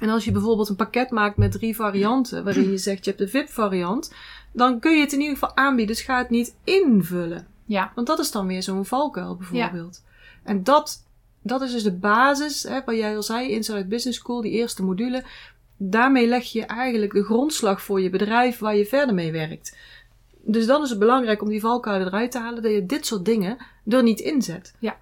En 0.00 0.08
als 0.08 0.24
je 0.24 0.32
bijvoorbeeld 0.32 0.68
een 0.68 0.76
pakket 0.76 1.10
maakt 1.10 1.36
met 1.36 1.52
drie 1.52 1.76
varianten, 1.76 2.44
waarin 2.44 2.70
je 2.70 2.78
zegt 2.78 3.04
je 3.04 3.10
hebt 3.10 3.22
de 3.22 3.38
VIP 3.38 3.48
variant, 3.48 4.12
dan 4.52 4.80
kun 4.80 4.94
je 4.94 5.00
het 5.00 5.12
in 5.12 5.20
ieder 5.20 5.36
geval 5.36 5.56
aanbieden. 5.56 5.94
Dus 5.94 6.04
ga 6.04 6.18
het 6.18 6.30
niet 6.30 6.54
invullen. 6.64 7.46
Ja. 7.64 7.92
Want 7.94 8.06
dat 8.06 8.18
is 8.18 8.30
dan 8.30 8.46
weer 8.46 8.62
zo'n 8.62 8.84
valkuil 8.84 9.36
bijvoorbeeld. 9.36 10.02
En 10.42 10.64
dat, 10.64 11.04
dat 11.42 11.62
is 11.62 11.72
dus 11.72 11.82
de 11.82 11.92
basis, 11.92 12.62
hè, 12.62 12.80
wat 12.84 12.96
jij 12.96 13.16
al 13.16 13.22
zei, 13.22 13.50
Inside 13.50 13.86
Business 13.86 14.18
School, 14.18 14.40
die 14.40 14.52
eerste 14.52 14.82
module. 14.82 15.24
Daarmee 15.76 16.26
leg 16.26 16.44
je 16.44 16.64
eigenlijk 16.64 17.12
de 17.12 17.24
grondslag 17.24 17.82
voor 17.82 18.00
je 18.00 18.10
bedrijf 18.10 18.58
waar 18.58 18.76
je 18.76 18.86
verder 18.86 19.14
mee 19.14 19.32
werkt. 19.32 19.76
Dus 20.46 20.66
dan 20.66 20.82
is 20.82 20.90
het 20.90 20.98
belangrijk 20.98 21.42
om 21.42 21.48
die 21.48 21.60
valkuilen 21.60 22.06
eruit 22.06 22.30
te 22.30 22.38
halen, 22.38 22.62
dat 22.62 22.72
je 22.72 22.86
dit 22.86 23.06
soort 23.06 23.24
dingen 23.24 23.56
er 23.86 24.02
niet 24.02 24.20
inzet. 24.20 24.74
Ja. 24.78 24.96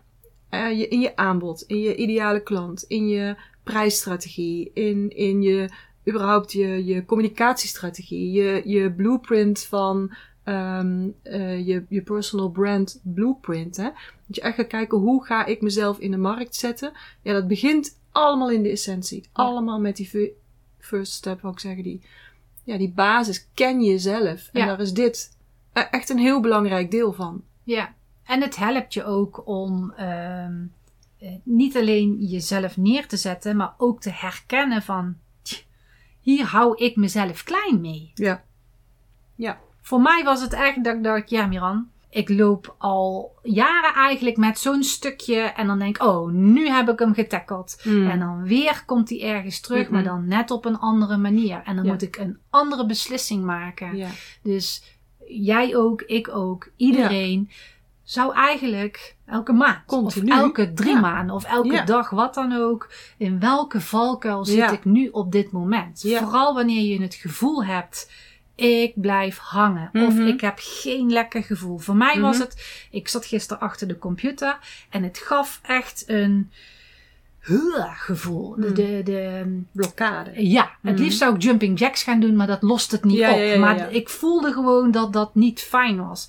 Eh, 0.48 0.78
je, 0.78 0.88
in 0.88 1.00
je 1.00 1.16
aanbod, 1.16 1.62
in 1.62 1.80
je 1.80 1.94
ideale 1.94 2.42
klant, 2.42 2.82
in 2.82 3.08
je 3.08 3.36
prijsstrategie, 3.62 4.70
in, 4.74 5.10
in 5.10 5.42
je, 5.42 5.68
überhaupt 6.08 6.52
je, 6.52 6.84
je 6.84 7.04
communicatiestrategie, 7.04 8.30
je, 8.32 8.62
je 8.64 8.92
blueprint 8.92 9.60
van 9.60 10.12
ehm, 10.44 11.08
eh, 11.22 11.66
je, 11.66 11.84
je 11.88 12.02
personal 12.02 12.50
brand 12.50 13.00
blueprint. 13.02 13.76
Hè? 13.76 13.88
Dat 14.26 14.36
je 14.36 14.40
echt 14.40 14.56
gaat 14.56 14.66
kijken 14.66 14.98
hoe 14.98 15.24
ga 15.24 15.44
ik 15.46 15.60
mezelf 15.60 15.98
in 15.98 16.10
de 16.10 16.16
markt 16.16 16.54
zetten. 16.54 16.92
Ja, 17.22 17.32
dat 17.32 17.48
begint 17.48 17.98
allemaal 18.10 18.50
in 18.50 18.62
de 18.62 18.70
essentie. 18.70 19.28
Allemaal 19.32 19.80
met 19.80 19.96
die 19.96 20.06
fir- 20.06 20.32
first 20.78 21.12
step, 21.12 21.44
ik 21.44 21.60
zeggen, 21.60 21.82
die, 21.82 22.00
ja, 22.64 22.78
die 22.78 22.92
basis. 22.92 23.48
Ken 23.54 23.82
jezelf. 23.84 24.48
En 24.52 24.60
Ja. 24.60 24.66
daar 24.66 24.80
is 24.80 24.92
dit 24.92 25.36
eh, 25.72 25.82
echt 25.90 26.08
een 26.08 26.18
heel 26.18 26.40
belangrijk 26.40 26.90
deel 26.90 27.12
van. 27.12 27.42
Ja, 27.62 27.94
en 28.24 28.40
het 28.40 28.56
helpt 28.56 28.94
je 28.94 29.04
ook 29.04 29.46
om 29.46 29.90
ehm, 29.96 30.64
eh, 31.18 31.30
niet 31.42 31.76
alleen 31.76 32.16
jezelf 32.20 32.76
neer 32.76 33.06
te 33.08 33.16
zetten, 33.16 33.56
maar 33.56 33.74
ook 33.78 34.00
te 34.00 34.10
herkennen 34.10 34.82
van 34.82 35.16
"Tch, 35.42 35.64
hier 36.20 36.44
hou 36.44 36.76
ik 36.84 36.96
mezelf 36.96 37.42
klein 37.42 37.80
mee. 37.80 38.10
Ja. 38.14 38.44
Voor 39.84 40.00
mij 40.00 40.24
was 40.24 40.40
het 40.42 40.52
echt 40.52 40.84
dat 40.84 40.96
ik 40.96 41.02
dacht, 41.02 41.30
ja 41.30 41.46
Miran, 41.46 41.90
ik 42.12 42.28
loop 42.28 42.74
al 42.78 43.32
jaren 43.42 43.94
eigenlijk 43.94 44.36
met 44.36 44.58
zo'n 44.58 44.82
stukje 44.82 45.40
en 45.40 45.66
dan 45.66 45.78
denk 45.78 45.96
ik, 45.96 46.02
oh, 46.02 46.30
nu 46.30 46.68
heb 46.68 46.88
ik 46.88 46.98
hem 46.98 47.14
getackeld. 47.14 47.78
Hmm. 47.82 48.10
En 48.10 48.18
dan 48.18 48.42
weer 48.42 48.82
komt 48.86 49.08
hij 49.08 49.22
ergens 49.22 49.60
terug, 49.60 49.90
maar 49.90 50.02
dan 50.04 50.26
net 50.28 50.50
op 50.50 50.64
een 50.64 50.78
andere 50.78 51.16
manier. 51.16 51.62
En 51.64 51.76
dan 51.76 51.84
Ja. 51.84 51.92
moet 51.92 52.02
ik 52.02 52.16
een 52.16 52.38
andere 52.50 52.86
beslissing 52.86 53.44
maken. 53.44 53.96
Ja. 53.96 54.08
Dus 54.42 54.82
jij 55.26 55.76
ook, 55.76 56.02
ik 56.02 56.28
ook, 56.28 56.70
iedereen 56.76 57.50
zou 58.02 58.34
eigenlijk 58.34 59.16
elke 59.26 59.52
maand 59.52 59.84
Continu. 59.86 60.32
of 60.32 60.38
elke 60.38 60.72
drie 60.72 61.00
maanden 61.00 61.34
of 61.36 61.44
elke 61.44 61.82
dag, 61.84 62.10
wat 62.10 62.34
dan 62.34 62.52
ook, 62.52 62.92
in 63.18 63.40
welke 63.40 63.80
valkuil 63.80 64.44
zit 64.44 64.72
ik 64.72 64.84
nu 64.84 65.08
op 65.08 65.32
dit 65.32 65.52
moment? 65.52 66.04
Vooral 66.06 66.54
wanneer 66.54 66.82
je 66.82 67.02
het 67.02 67.14
gevoel 67.14 67.64
hebt, 67.64 68.10
ik 68.62 68.92
blijf 69.00 69.38
hangen 69.38 69.90
of 69.92 70.14
Mhm. 70.14 70.26
ik 70.26 70.40
heb 70.40 70.54
geen 70.56 71.10
lekker 71.12 71.42
gevoel. 71.42 71.78
Voor 71.78 71.96
mij 71.96 72.20
was 72.20 72.36
Mhm. 72.38 72.44
het, 72.46 72.86
ik 72.90 73.08
zat 73.08 73.26
gisteren 73.26 73.62
achter 73.62 73.88
de 73.88 73.98
computer 73.98 74.58
en 74.90 75.02
het 75.02 75.18
gaf 75.18 75.60
echt 75.62 76.04
een 76.06 76.50
gevoel. 77.94 78.54
De, 78.54 78.66
Mhm. 78.66 78.74
de, 78.74 79.00
de, 79.04 79.60
Blokkade. 79.72 80.48
ja, 80.50 80.70
het 80.82 80.98
liefst 80.98 81.18
zou 81.18 81.34
ik 81.34 81.42
jumping 81.42 81.78
jacks 81.78 82.02
gaan 82.02 82.20
doen, 82.20 82.36
maar 82.36 82.46
dat 82.46 82.62
lost 82.62 82.90
het 82.90 83.04
niet 83.04 83.16
Ja, 83.16 83.30
op. 83.30 83.36
ja, 83.36 83.42
ja, 83.42 83.52
ja, 83.52 83.58
maar 83.58 83.92
ik 83.92 84.08
voelde 84.08 84.52
gewoon 84.52 84.90
dat 84.90 85.12
dat 85.12 85.34
niet 85.34 85.60
fijn 85.60 86.06
was. 86.06 86.28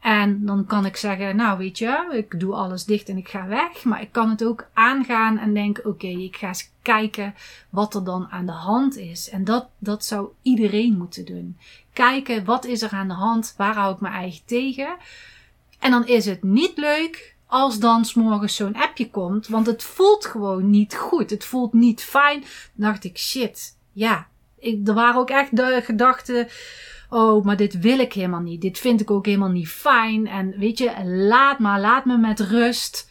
En 0.00 0.46
dan 0.46 0.66
kan 0.66 0.86
ik 0.86 0.96
zeggen, 0.96 1.36
nou 1.36 1.58
weet 1.58 1.78
je, 1.78 2.08
ik 2.12 2.40
doe 2.40 2.54
alles 2.54 2.84
dicht 2.84 3.08
en 3.08 3.16
ik 3.16 3.28
ga 3.28 3.46
weg. 3.46 3.84
Maar 3.84 4.02
ik 4.02 4.12
kan 4.12 4.30
het 4.30 4.44
ook 4.44 4.68
aangaan 4.72 5.38
en 5.38 5.54
denken, 5.54 5.86
oké, 5.86 6.06
ik 6.06 6.36
ga 6.36 6.48
eens 6.48 6.70
kijken 6.82 7.34
wat 7.70 7.94
er 7.94 8.04
dan 8.04 8.26
aan 8.30 8.46
de 8.46 8.52
hand 8.52 8.96
is. 8.96 9.30
En 9.30 9.44
dat, 9.44 9.68
dat 9.78 10.04
zou 10.04 10.28
iedereen 10.42 10.96
moeten 10.96 11.24
doen. 11.24 11.56
Kijken, 11.92 12.44
wat 12.44 12.64
is 12.64 12.82
er 12.82 12.90
aan 12.90 13.08
de 13.08 13.14
hand? 13.14 13.54
Waar 13.56 13.74
hou 13.74 13.94
ik 13.94 14.00
mijn 14.00 14.14
eigen 14.14 14.44
tegen? 14.44 14.96
En 15.78 15.90
dan 15.90 16.06
is 16.06 16.26
het 16.26 16.42
niet 16.42 16.76
leuk 16.76 17.36
als 17.46 17.78
dan 17.78 18.04
s'morgens 18.04 18.56
zo'n 18.56 18.74
appje 18.74 19.10
komt. 19.10 19.46
Want 19.46 19.66
het 19.66 19.82
voelt 19.82 20.26
gewoon 20.26 20.70
niet 20.70 20.94
goed. 20.94 21.30
Het 21.30 21.44
voelt 21.44 21.72
niet 21.72 22.02
fijn. 22.02 22.40
Dan 22.40 22.90
dacht 22.90 23.04
ik, 23.04 23.18
shit, 23.18 23.76
ja. 23.92 24.28
Ik, 24.58 24.88
er 24.88 24.94
waren 24.94 25.20
ook 25.20 25.30
echt 25.30 25.56
de 25.56 25.80
gedachten. 25.84 26.48
Oh, 27.10 27.44
maar 27.44 27.56
dit 27.56 27.80
wil 27.80 27.98
ik 27.98 28.12
helemaal 28.12 28.40
niet. 28.40 28.60
Dit 28.60 28.78
vind 28.78 29.00
ik 29.00 29.10
ook 29.10 29.26
helemaal 29.26 29.48
niet 29.48 29.68
fijn. 29.68 30.26
En 30.26 30.58
weet 30.58 30.78
je, 30.78 30.92
laat 31.04 31.58
maar, 31.58 31.80
laat 31.80 32.04
me 32.04 32.16
met 32.18 32.40
rust. 32.40 33.10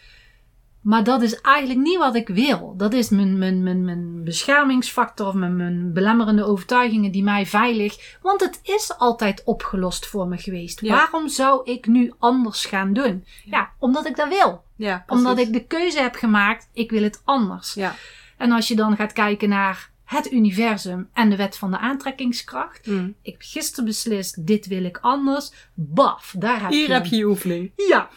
Maar 0.81 1.03
dat 1.03 1.21
is 1.21 1.41
eigenlijk 1.41 1.79
niet 1.79 1.97
wat 1.97 2.15
ik 2.15 2.27
wil. 2.27 2.73
Dat 2.77 2.93
is 2.93 3.09
mijn, 3.09 3.37
mijn, 3.37 3.63
mijn, 3.63 3.85
mijn 3.85 4.23
beschermingsfactor 4.23 5.27
of 5.27 5.33
mijn, 5.33 5.55
mijn 5.55 5.93
belemmerende 5.93 6.43
overtuigingen 6.43 7.11
die 7.11 7.23
mij 7.23 7.45
veilig. 7.45 8.17
Want 8.21 8.41
het 8.41 8.59
is 8.63 8.93
altijd 8.97 9.43
opgelost 9.43 10.05
voor 10.05 10.27
me 10.27 10.37
geweest. 10.37 10.81
Ja. 10.81 10.95
Waarom 10.95 11.29
zou 11.29 11.71
ik 11.71 11.87
nu 11.87 12.13
anders 12.19 12.65
gaan 12.65 12.93
doen? 12.93 13.25
Ja, 13.45 13.69
omdat 13.79 14.05
ik 14.05 14.15
dat 14.15 14.29
wil. 14.29 14.63
Ja, 14.75 15.03
Omdat 15.07 15.37
ik 15.37 15.53
de 15.53 15.65
keuze 15.65 16.01
heb 16.01 16.15
gemaakt, 16.15 16.69
ik 16.73 16.91
wil 16.91 17.03
het 17.03 17.21
anders. 17.25 17.73
Ja. 17.73 17.95
En 18.37 18.51
als 18.51 18.67
je 18.67 18.75
dan 18.75 18.95
gaat 18.95 19.13
kijken 19.13 19.49
naar 19.49 19.89
het 20.07 20.31
universum 20.31 21.09
en 21.13 21.29
de 21.29 21.35
wet 21.35 21.57
van 21.57 21.71
de 21.71 21.77
aantrekkingskracht. 21.77 22.85
Mm. 22.85 23.15
Ik 23.21 23.31
heb 23.31 23.41
gisteren 23.41 23.85
beslist, 23.85 24.47
dit 24.47 24.67
wil 24.67 24.83
ik 24.83 24.97
anders. 25.01 25.51
Baf, 25.73 26.35
daar 26.37 26.61
heb 26.61 26.69
Hier 26.69 26.87
je 26.87 26.93
heb 26.93 27.05
je 27.05 27.15
je 27.15 27.25
oefening. 27.25 27.71
Ja, 27.75 28.09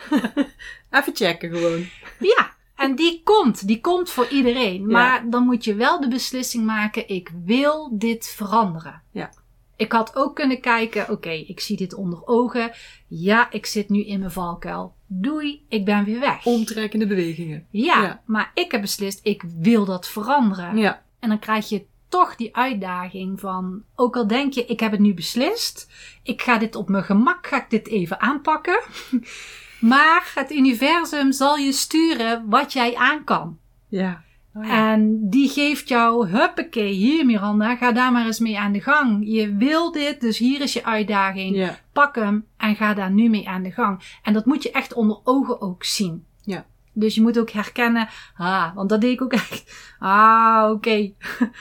Even 0.90 1.16
checken 1.16 1.50
gewoon. 1.50 1.86
ja. 2.18 2.54
En 2.76 2.94
die 2.94 3.20
komt, 3.24 3.66
die 3.66 3.80
komt 3.80 4.10
voor 4.10 4.28
iedereen. 4.28 4.80
Ja. 4.80 4.86
Maar 4.86 5.30
dan 5.30 5.44
moet 5.44 5.64
je 5.64 5.74
wel 5.74 6.00
de 6.00 6.08
beslissing 6.08 6.64
maken, 6.66 7.08
ik 7.08 7.30
wil 7.44 7.98
dit 7.98 8.26
veranderen. 8.26 9.02
Ja. 9.10 9.30
Ik 9.76 9.92
had 9.92 10.16
ook 10.16 10.34
kunnen 10.34 10.60
kijken, 10.60 11.10
oké, 11.10 11.30
ik 11.30 11.60
zie 11.60 11.76
dit 11.76 11.94
onder 11.94 12.26
ogen. 12.26 12.72
Ja, 13.08 13.50
ik 13.50 13.66
zit 13.66 13.88
nu 13.88 14.04
in 14.04 14.18
mijn 14.18 14.30
valkuil. 14.30 14.95
Doei, 15.06 15.64
ik 15.68 15.84
ben 15.84 16.04
weer 16.04 16.20
weg. 16.20 16.44
Omtrekkende 16.44 17.06
bewegingen. 17.06 17.66
Ja, 17.70 18.02
Ja. 18.02 18.22
maar 18.24 18.50
ik 18.54 18.70
heb 18.72 18.80
beslist, 18.80 19.20
ik 19.22 19.42
wil 19.60 19.84
dat 19.84 20.08
veranderen. 20.08 20.76
Ja. 20.76 21.02
En 21.18 21.28
dan 21.28 21.38
krijg 21.38 21.68
je 21.68 21.84
toch 22.08 22.36
die 22.36 22.56
uitdaging 22.56 23.40
van, 23.40 23.82
ook 23.94 24.16
al 24.16 24.26
denk 24.26 24.52
je, 24.52 24.64
ik 24.64 24.80
heb 24.80 24.90
het 24.90 25.00
nu 25.00 25.14
beslist, 25.14 25.90
ik 26.22 26.42
ga 26.42 26.58
dit 26.58 26.74
op 26.74 26.88
mijn 26.88 27.04
gemak, 27.04 27.46
ga 27.46 27.56
ik 27.62 27.70
dit 27.70 27.88
even 27.88 28.20
aanpakken. 28.20 28.80
maar 29.80 30.32
het 30.34 30.52
universum 30.52 31.32
zal 31.32 31.56
je 31.56 31.72
sturen 31.72 32.48
wat 32.48 32.72
jij 32.72 32.94
aan 32.96 33.24
kan. 33.24 33.58
Ja. 33.88 34.24
Oh 34.56 34.64
ja. 34.64 34.92
En 34.92 35.28
die 35.30 35.48
geeft 35.48 35.88
jou, 35.88 36.28
huppakee, 36.28 36.92
hier 36.92 37.26
Miranda, 37.26 37.76
ga 37.76 37.92
daar 37.92 38.12
maar 38.12 38.26
eens 38.26 38.38
mee 38.38 38.58
aan 38.58 38.72
de 38.72 38.80
gang. 38.80 39.22
Je 39.26 39.54
wil 39.54 39.92
dit, 39.92 40.20
dus 40.20 40.38
hier 40.38 40.60
is 40.60 40.72
je 40.72 40.84
uitdaging. 40.84 41.56
Ja. 41.56 41.78
Pak 41.92 42.14
hem 42.14 42.46
en 42.56 42.76
ga 42.76 42.94
daar 42.94 43.10
nu 43.10 43.28
mee 43.28 43.48
aan 43.48 43.62
de 43.62 43.70
gang. 43.70 44.18
En 44.22 44.32
dat 44.32 44.46
moet 44.46 44.62
je 44.62 44.70
echt 44.70 44.94
onder 44.94 45.20
ogen 45.24 45.60
ook 45.60 45.84
zien. 45.84 46.24
Ja. 46.42 46.64
Dus 46.92 47.14
je 47.14 47.22
moet 47.22 47.38
ook 47.38 47.50
herkennen, 47.50 48.08
ah, 48.36 48.74
want 48.74 48.88
dat 48.88 49.00
deed 49.00 49.12
ik 49.12 49.22
ook 49.22 49.32
echt. 49.32 49.94
Ah, 49.98 50.70
oké. 50.70 51.12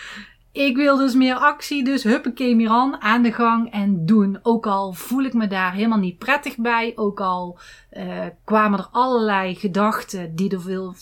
ik 0.51 0.75
wil 0.75 0.97
dus 0.97 1.13
meer 1.13 1.35
actie, 1.35 1.83
dus 1.83 2.03
huppakee 2.03 2.55
Miran, 2.55 3.01
aan 3.01 3.21
de 3.21 3.33
gang 3.33 3.71
en 3.71 4.05
doen. 4.05 4.39
Ook 4.41 4.67
al 4.67 4.93
voel 4.93 5.23
ik 5.23 5.33
me 5.33 5.47
daar 5.47 5.73
helemaal 5.73 5.97
niet 5.97 6.17
prettig 6.17 6.57
bij, 6.57 6.91
ook 6.95 7.19
al 7.19 7.59
eh, 7.89 8.25
kwamen 8.43 8.79
er 8.79 8.87
allerlei 8.91 9.55
gedachten 9.55 10.35
die 10.35 10.51
er 10.51 10.63
wil, 10.63 10.95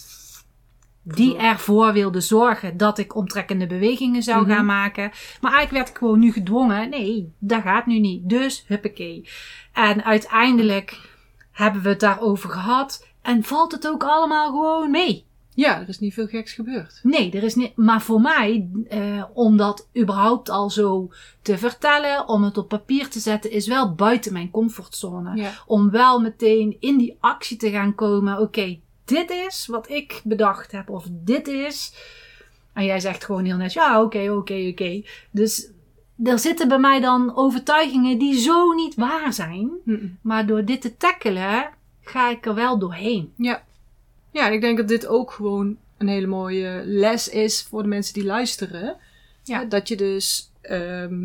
die 1.04 1.38
ervoor 1.38 1.94
wilden 1.94 2.24
zorgen 2.24 2.78
dat 2.78 2.98
ik 2.98 3.16
omtrekkende 3.16 3.68
bewegingen 3.68 4.24
zou 4.24 4.42
Mhm. 4.46 4.52
gaan 4.56 4.66
maken. 4.66 5.12
Maar 5.42 5.52
eigenlijk 5.54 5.72
werd 5.72 5.90
ik 5.90 5.98
gewoon 5.98 6.20
nu 6.20 6.32
gedwongen. 6.32 6.90
Nee, 6.90 7.32
dat 7.40 7.62
gaat 7.62 7.86
nu 7.86 8.00
niet. 8.00 8.30
Dus 8.30 8.64
huppakee. 8.68 9.30
En 9.74 10.04
uiteindelijk 10.04 11.00
hebben 11.52 11.82
we 11.82 11.90
het 11.90 12.00
daarover 12.00 12.50
gehad. 12.50 13.08
En 13.22 13.44
valt 13.44 13.72
het 13.72 13.88
ook 13.88 14.04
allemaal 14.04 14.50
gewoon 14.52 14.92
mee. 14.92 15.26
ja, 15.56 15.80
er 15.82 15.90
is 15.90 16.00
niet 16.00 16.14
veel 16.14 16.28
geks 16.28 16.54
gebeurd. 16.54 17.00
Nee, 17.04 17.32
er 17.32 17.44
is 17.44 17.56
niet. 17.56 17.76
Maar 17.76 18.02
voor 18.02 18.22
mij, 18.22 18.68
eh, 18.90 19.24
om 19.34 19.58
dat 19.58 19.90
überhaupt 19.98 20.50
al 20.50 20.70
zo 20.70 21.12
te 21.42 21.58
vertellen, 21.58 22.28
om 22.28 22.44
het 22.44 22.58
op 22.58 22.68
papier 22.70 23.10
te 23.10 23.20
zetten, 23.20 23.52
is 23.52 23.68
wel 23.68 23.94
buiten 23.96 24.34
mijn 24.34 24.52
comfortzone. 24.52 25.36
Ja. 25.36 25.52
Om 25.66 25.90
wel 25.90 26.20
meteen 26.22 26.78
in 26.80 26.98
die 26.98 27.18
actie 27.20 27.58
te 27.58 27.70
gaan 27.72 27.96
komen. 27.96 28.40
Oké, 28.40 28.80
dit 29.06 29.30
is 29.30 29.66
wat 29.68 29.90
ik 29.90 30.22
bedacht 30.24 30.72
heb. 30.72 30.90
Of 30.90 31.06
dit 31.10 31.48
is. 31.48 31.94
En 32.74 32.86
jij 32.86 33.00
zegt 33.00 33.26
gewoon 33.26 33.46
heel 33.46 33.58
net, 33.58 33.74
ja, 33.74 34.02
oké, 34.04 34.32
oké, 34.32 34.68
oké. 34.72 35.02
Dus 35.32 35.68
er 36.24 36.40
zitten 36.40 36.68
bij 36.68 36.80
mij 36.80 37.00
dan 37.00 37.36
overtuigingen 37.36 38.18
die 38.18 38.40
zo 38.40 38.72
niet 38.74 38.96
waar 38.96 39.34
zijn. 39.34 39.70
Maar 40.22 40.46
door 40.46 40.66
dit 40.66 40.82
te 40.82 40.98
tackelen, 40.98 41.70
ga 42.02 42.30
ik 42.30 42.46
er 42.46 42.56
wel 42.56 42.80
doorheen. 42.80 43.34
Ja. 43.38 43.64
Ja, 44.32 44.48
en 44.48 44.54
ik 44.54 44.62
denk 44.62 44.78
dat 44.78 44.88
dit 44.88 45.08
ook 45.08 45.32
gewoon 45.32 45.78
een 45.98 46.08
hele 46.08 46.28
mooie 46.28 46.82
les 46.86 47.30
is 47.30 47.62
voor 47.64 47.82
de 47.82 47.88
mensen 47.88 48.14
die 48.14 48.26
luisteren. 48.26 48.98
Ja. 49.44 49.62
Eh, 49.64 49.70
Dat 49.70 49.88
je 49.88 49.96
dus, 49.96 50.52
ehm, 50.62 51.20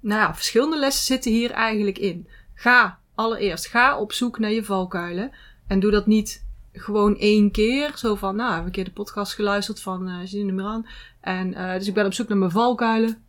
nou 0.00 0.20
ja, 0.20 0.34
verschillende 0.34 0.78
lessen 0.78 1.04
zitten 1.04 1.30
hier 1.30 1.50
eigenlijk 1.50 1.98
in. 1.98 2.28
Ga 2.54 2.98
allereerst, 3.14 3.66
ga 3.66 3.98
op 3.98 4.12
zoek 4.12 4.38
naar 4.38 4.50
je 4.52 4.64
valkuilen. 4.64 5.32
En 5.66 5.80
doe 5.80 5.90
dat 5.90 6.06
niet 6.06 6.44
gewoon 6.78 7.16
één 7.16 7.50
keer. 7.50 7.92
Zo 7.94 8.14
van, 8.14 8.36
nou, 8.36 8.50
ik 8.50 8.56
heb 8.56 8.64
een 8.64 8.70
keer 8.70 8.84
de 8.84 8.90
podcast 8.90 9.34
geluisterd 9.34 9.80
van 9.80 10.08
uh, 10.08 10.26
Janine 10.26 10.52
Miran. 10.52 10.86
En 11.20 11.54
eh, 11.54 11.72
dus 11.72 11.88
ik 11.88 11.94
ben 11.94 12.06
op 12.06 12.12
zoek 12.12 12.28
naar 12.28 12.38
mijn 12.38 12.50
valkuilen. 12.50 13.24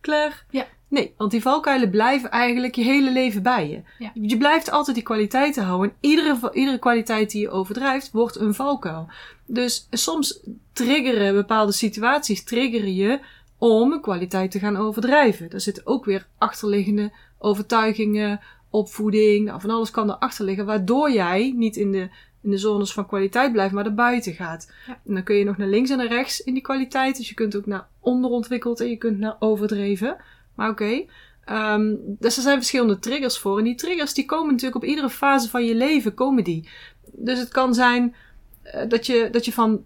Klaar. 0.00 0.44
Ja. 0.50 0.66
Nee, 0.88 1.14
want 1.16 1.30
die 1.30 1.42
valkuilen 1.42 1.90
blijven 1.90 2.30
eigenlijk 2.30 2.74
je 2.74 2.82
hele 2.82 3.12
leven 3.12 3.42
bij 3.42 3.68
je. 3.68 3.82
Ja. 3.98 4.10
Je 4.14 4.36
blijft 4.36 4.70
altijd 4.70 4.96
die 4.96 5.04
kwaliteiten 5.04 5.64
houden. 5.64 5.90
En 5.90 5.96
iedere, 6.00 6.50
iedere 6.52 6.78
kwaliteit 6.78 7.30
die 7.30 7.40
je 7.40 7.50
overdrijft, 7.50 8.10
wordt 8.10 8.36
een 8.36 8.54
valkuil. 8.54 9.08
Dus 9.46 9.86
soms 9.90 10.40
triggeren 10.72 11.34
bepaalde 11.34 11.72
situaties, 11.72 12.44
triggeren 12.44 12.94
je 12.94 13.20
om 13.58 13.92
een 13.92 14.00
kwaliteit 14.00 14.50
te 14.50 14.58
gaan 14.58 14.76
overdrijven. 14.76 15.50
Daar 15.50 15.60
zitten 15.60 15.86
ook 15.86 16.04
weer 16.04 16.26
achterliggende 16.38 17.12
overtuigingen, 17.38 18.40
opvoeding, 18.70 19.44
nou, 19.44 19.60
van 19.60 19.70
alles 19.70 19.90
kan 19.90 20.10
erachter 20.10 20.44
liggen, 20.44 20.66
waardoor 20.66 21.12
jij 21.12 21.52
niet 21.56 21.76
in 21.76 21.92
de, 21.92 22.08
in 22.44 22.50
de 22.50 22.58
zones 22.58 22.92
van 22.92 23.06
kwaliteit 23.06 23.52
blijft, 23.52 23.74
maar 23.74 23.86
erbuiten 23.86 24.32
gaat. 24.32 24.72
Ja. 24.86 25.00
En 25.06 25.14
dan 25.14 25.22
kun 25.22 25.36
je 25.36 25.44
nog 25.44 25.56
naar 25.56 25.68
links 25.68 25.90
en 25.90 25.96
naar 25.96 26.06
rechts 26.06 26.40
in 26.40 26.52
die 26.52 26.62
kwaliteit. 26.62 27.16
Dus 27.16 27.28
je 27.28 27.34
kunt 27.34 27.56
ook 27.56 27.66
naar 27.66 27.88
onderontwikkeld 28.00 28.80
en 28.80 28.88
je 28.88 28.96
kunt 28.96 29.18
naar 29.18 29.36
overdreven. 29.38 30.16
Maar 30.54 30.70
oké. 30.70 31.04
Ehm, 31.44 31.94
dus 31.98 32.36
er 32.36 32.42
zijn 32.42 32.56
verschillende 32.56 32.98
triggers 32.98 33.38
voor. 33.38 33.58
En 33.58 33.64
die 33.64 33.74
triggers 33.74 34.14
die 34.14 34.24
komen 34.24 34.50
natuurlijk 34.50 34.82
op 34.82 34.88
iedere 34.88 35.10
fase 35.10 35.50
van 35.50 35.64
je 35.64 35.74
leven 35.74 36.14
komen 36.14 36.44
die. 36.44 36.68
Dus 37.12 37.38
het 37.38 37.48
kan 37.48 37.74
zijn 37.74 38.14
eh, 38.62 38.88
dat, 38.88 39.06
je, 39.06 39.28
dat 39.30 39.44
je 39.44 39.52
van 39.52 39.84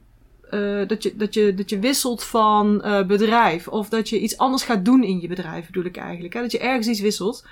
eh, 0.50 0.86
dat, 0.86 1.02
je, 1.02 1.16
dat, 1.16 1.34
je, 1.34 1.54
dat 1.54 1.70
je 1.70 1.78
wisselt 1.78 2.24
van 2.24 2.82
eh, 2.82 3.06
bedrijf. 3.06 3.68
Of 3.68 3.88
dat 3.88 4.08
je 4.08 4.20
iets 4.20 4.38
anders 4.38 4.62
gaat 4.62 4.84
doen 4.84 5.02
in 5.02 5.20
je 5.20 5.28
bedrijf, 5.28 5.66
bedoel 5.66 5.84
ik 5.84 5.96
eigenlijk. 5.96 6.34
Hè? 6.34 6.40
Dat 6.40 6.52
je 6.52 6.58
ergens 6.58 6.86
iets 6.86 7.00
wisselt. 7.00 7.46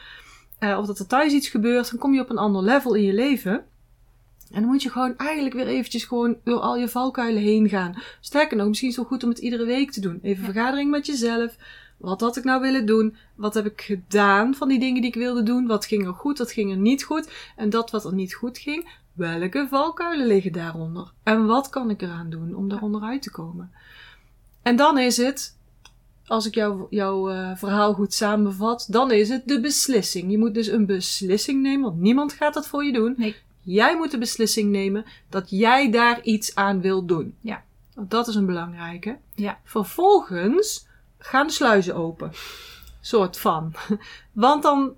Of 0.61 0.87
dat 0.87 0.99
er 0.99 1.07
thuis 1.07 1.33
iets 1.33 1.49
gebeurt. 1.49 1.91
Dan 1.91 1.99
kom 1.99 2.15
je 2.15 2.21
op 2.21 2.31
een 2.31 2.39
ander 2.39 2.63
level 2.63 2.95
in 2.95 3.03
je 3.03 3.13
leven. 3.13 3.65
En 4.51 4.61
dan 4.61 4.71
moet 4.71 4.83
je 4.83 4.91
gewoon 4.91 5.17
eigenlijk 5.17 5.55
weer 5.55 5.67
eventjes 5.67 6.05
gewoon 6.05 6.37
door 6.45 6.59
al 6.59 6.77
je 6.77 6.89
valkuilen 6.89 7.43
heen 7.43 7.69
gaan. 7.69 8.03
Sterker 8.21 8.57
nog, 8.57 8.69
misschien 8.69 8.89
is 8.89 8.97
het 8.97 9.05
wel 9.05 9.19
goed 9.19 9.25
om 9.25 9.31
het 9.31 9.39
iedere 9.39 9.65
week 9.65 9.91
te 9.91 10.01
doen. 10.01 10.19
Even 10.23 10.45
vergadering 10.45 10.91
met 10.91 11.07
jezelf. 11.07 11.57
Wat 11.97 12.21
had 12.21 12.37
ik 12.37 12.45
nou 12.45 12.61
willen 12.61 12.87
doen? 12.87 13.17
Wat 13.35 13.55
heb 13.55 13.67
ik 13.67 13.81
gedaan 13.81 14.55
van 14.55 14.69
die 14.69 14.79
dingen 14.79 15.01
die 15.01 15.11
ik 15.11 15.17
wilde 15.17 15.43
doen? 15.43 15.67
Wat 15.67 15.87
ging 15.87 16.07
er 16.07 16.13
goed? 16.13 16.39
Wat 16.39 16.53
ging 16.53 16.71
er 16.71 16.77
niet 16.77 17.05
goed? 17.05 17.31
En 17.57 17.71
dat 17.71 17.91
wat 17.91 18.05
er 18.05 18.15
niet 18.15 18.35
goed 18.35 18.59
ging, 18.59 18.89
welke 19.13 19.67
valkuilen 19.71 20.27
liggen 20.27 20.53
daaronder? 20.53 21.13
En 21.23 21.47
wat 21.47 21.69
kan 21.69 21.91
ik 21.91 22.03
eraan 22.03 22.31
doen 22.31 22.55
om 22.55 22.69
daaronder 22.69 23.03
uit 23.03 23.23
te 23.23 23.31
komen? 23.31 23.71
En 24.63 24.77
dan 24.77 24.99
is 24.99 25.17
het, 25.17 25.57
als 26.27 26.47
ik 26.47 26.55
jou, 26.55 26.87
jouw 26.91 27.31
eh, 27.31 27.57
verhaal 27.57 27.95
goed 27.95 28.15
samenvat, 28.15 28.87
dan 28.91 29.11
is 29.11 29.29
het 29.29 29.43
de 29.49 29.61
beslissing. 29.61 30.31
Je 30.31 30.39
moet 30.39 30.55
dus 30.55 30.67
een 30.67 30.87
beslissing 30.87 31.63
nemen, 31.63 31.85
want 31.85 32.01
niemand 32.01 32.33
gaat 32.33 32.55
dat 32.55 32.69
voor 32.69 32.85
je 32.85 32.93
doen. 32.93 33.15
Nee. 33.17 33.37
Jij 33.67 33.97
moet 33.97 34.11
de 34.11 34.19
beslissing 34.19 34.71
nemen 34.71 35.05
dat 35.29 35.51
jij 35.51 35.91
daar 35.91 36.23
iets 36.23 36.55
aan 36.55 36.81
wil 36.81 37.07
doen. 37.07 37.35
Ja. 37.41 37.65
Want 37.95 38.11
dat 38.11 38.29
is 38.29 38.35
een 38.35 38.47
belangrijke. 38.47 39.19
Ja. 39.35 39.61
Vervolgens 39.65 40.87
gaan 41.19 41.47
de 41.47 41.53
sluizen 41.53 41.95
open. 41.95 42.33
Soort 43.01 43.39
van. 43.39 43.75
Want 44.33 44.63
dan. 44.63 44.95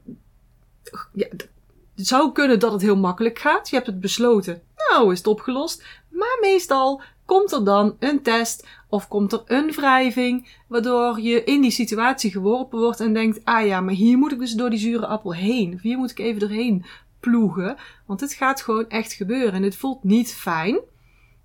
Ja, 1.12 1.26
het 1.31 1.48
zou 1.94 2.33
kunnen 2.33 2.59
dat 2.59 2.72
het 2.72 2.83
heel 2.83 2.96
makkelijk 2.96 3.38
gaat. 3.38 3.68
Je 3.68 3.74
hebt 3.74 3.88
het 3.88 4.00
besloten. 4.00 4.62
Nou, 4.90 5.12
is 5.12 5.18
het 5.18 5.26
opgelost. 5.26 5.85
Maar 6.09 6.38
meestal 6.40 7.02
komt 7.24 7.52
er 7.52 7.64
dan 7.64 7.96
een 7.98 8.22
test 8.22 8.66
of 8.88 9.09
komt 9.09 9.33
er 9.33 9.42
een 9.46 9.72
wrijving, 9.72 10.48
waardoor 10.66 11.20
je 11.20 11.44
in 11.44 11.61
die 11.61 11.70
situatie 11.70 12.31
geworpen 12.31 12.78
wordt 12.78 13.00
en 13.00 13.12
denkt: 13.12 13.40
ah 13.44 13.66
ja, 13.66 13.81
maar 13.81 13.94
hier 13.94 14.18
moet 14.18 14.33
ik 14.33 14.38
dus 14.38 14.52
door 14.52 14.70
die 14.70 14.78
zure 14.78 15.07
appel 15.07 15.35
heen. 15.35 15.74
Of 15.74 15.81
hier 15.81 15.98
moet 15.98 16.11
ik 16.11 16.18
even 16.18 16.40
doorheen 16.40 16.85
ploegen. 17.20 17.76
Want 18.07 18.20
dit 18.20 18.33
gaat 18.33 18.62
gewoon 18.62 18.88
echt 18.88 19.12
gebeuren. 19.12 19.52
En 19.52 19.62
het 19.62 19.76
voelt 19.76 20.04
niet 20.04 20.35
fijn. 20.35 20.78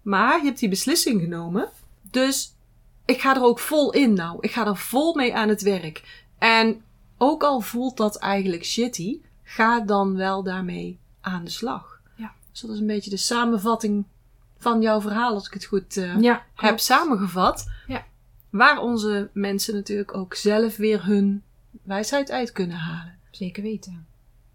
Maar 0.01 0.37
je 0.39 0.45
hebt 0.45 0.59
die 0.59 0.69
beslissing 0.69 1.21
genomen. 1.21 1.69
Dus 2.01 2.55
ik 3.05 3.21
ga 3.21 3.35
er 3.35 3.43
ook 3.43 3.59
vol 3.59 3.93
in 3.93 4.13
nou. 4.13 4.37
Ik 4.39 4.51
ga 4.51 4.67
er 4.67 4.77
vol 4.77 5.15
mee 5.15 5.35
aan 5.35 5.49
het 5.49 5.61
werk. 5.61 6.25
En 6.37 6.81
ook 7.17 7.43
al 7.43 7.61
voelt 7.61 7.97
dat 7.97 8.17
eigenlijk 8.17 8.65
shitty, 8.65 9.19
ga 9.43 9.79
dan 9.79 10.15
wel 10.15 10.43
daarmee 10.43 10.99
aan 11.21 11.43
de 11.43 11.49
slag. 11.49 11.99
Ja. 12.15 12.33
Dus 12.51 12.61
dat 12.61 12.69
is 12.71 12.79
een 12.79 12.87
beetje 12.87 13.09
de 13.09 13.17
samenvatting 13.17 14.05
van 14.57 14.81
jouw 14.81 15.01
verhaal, 15.01 15.33
als 15.33 15.47
ik 15.47 15.53
het 15.53 15.65
goed 15.65 15.97
eh, 15.97 16.21
Ja, 16.21 16.45
heb 16.55 16.79
samengevat. 16.79 17.69
Ja. 17.87 18.05
Waar 18.49 18.79
onze 18.79 19.29
mensen 19.33 19.73
natuurlijk 19.73 20.17
ook 20.17 20.35
zelf 20.35 20.77
weer 20.77 21.05
hun 21.05 21.43
wijsheid 21.83 22.31
uit 22.31 22.51
kunnen 22.51 22.77
halen. 22.77 23.17
zeker 23.31 23.63
weten. 23.63 24.07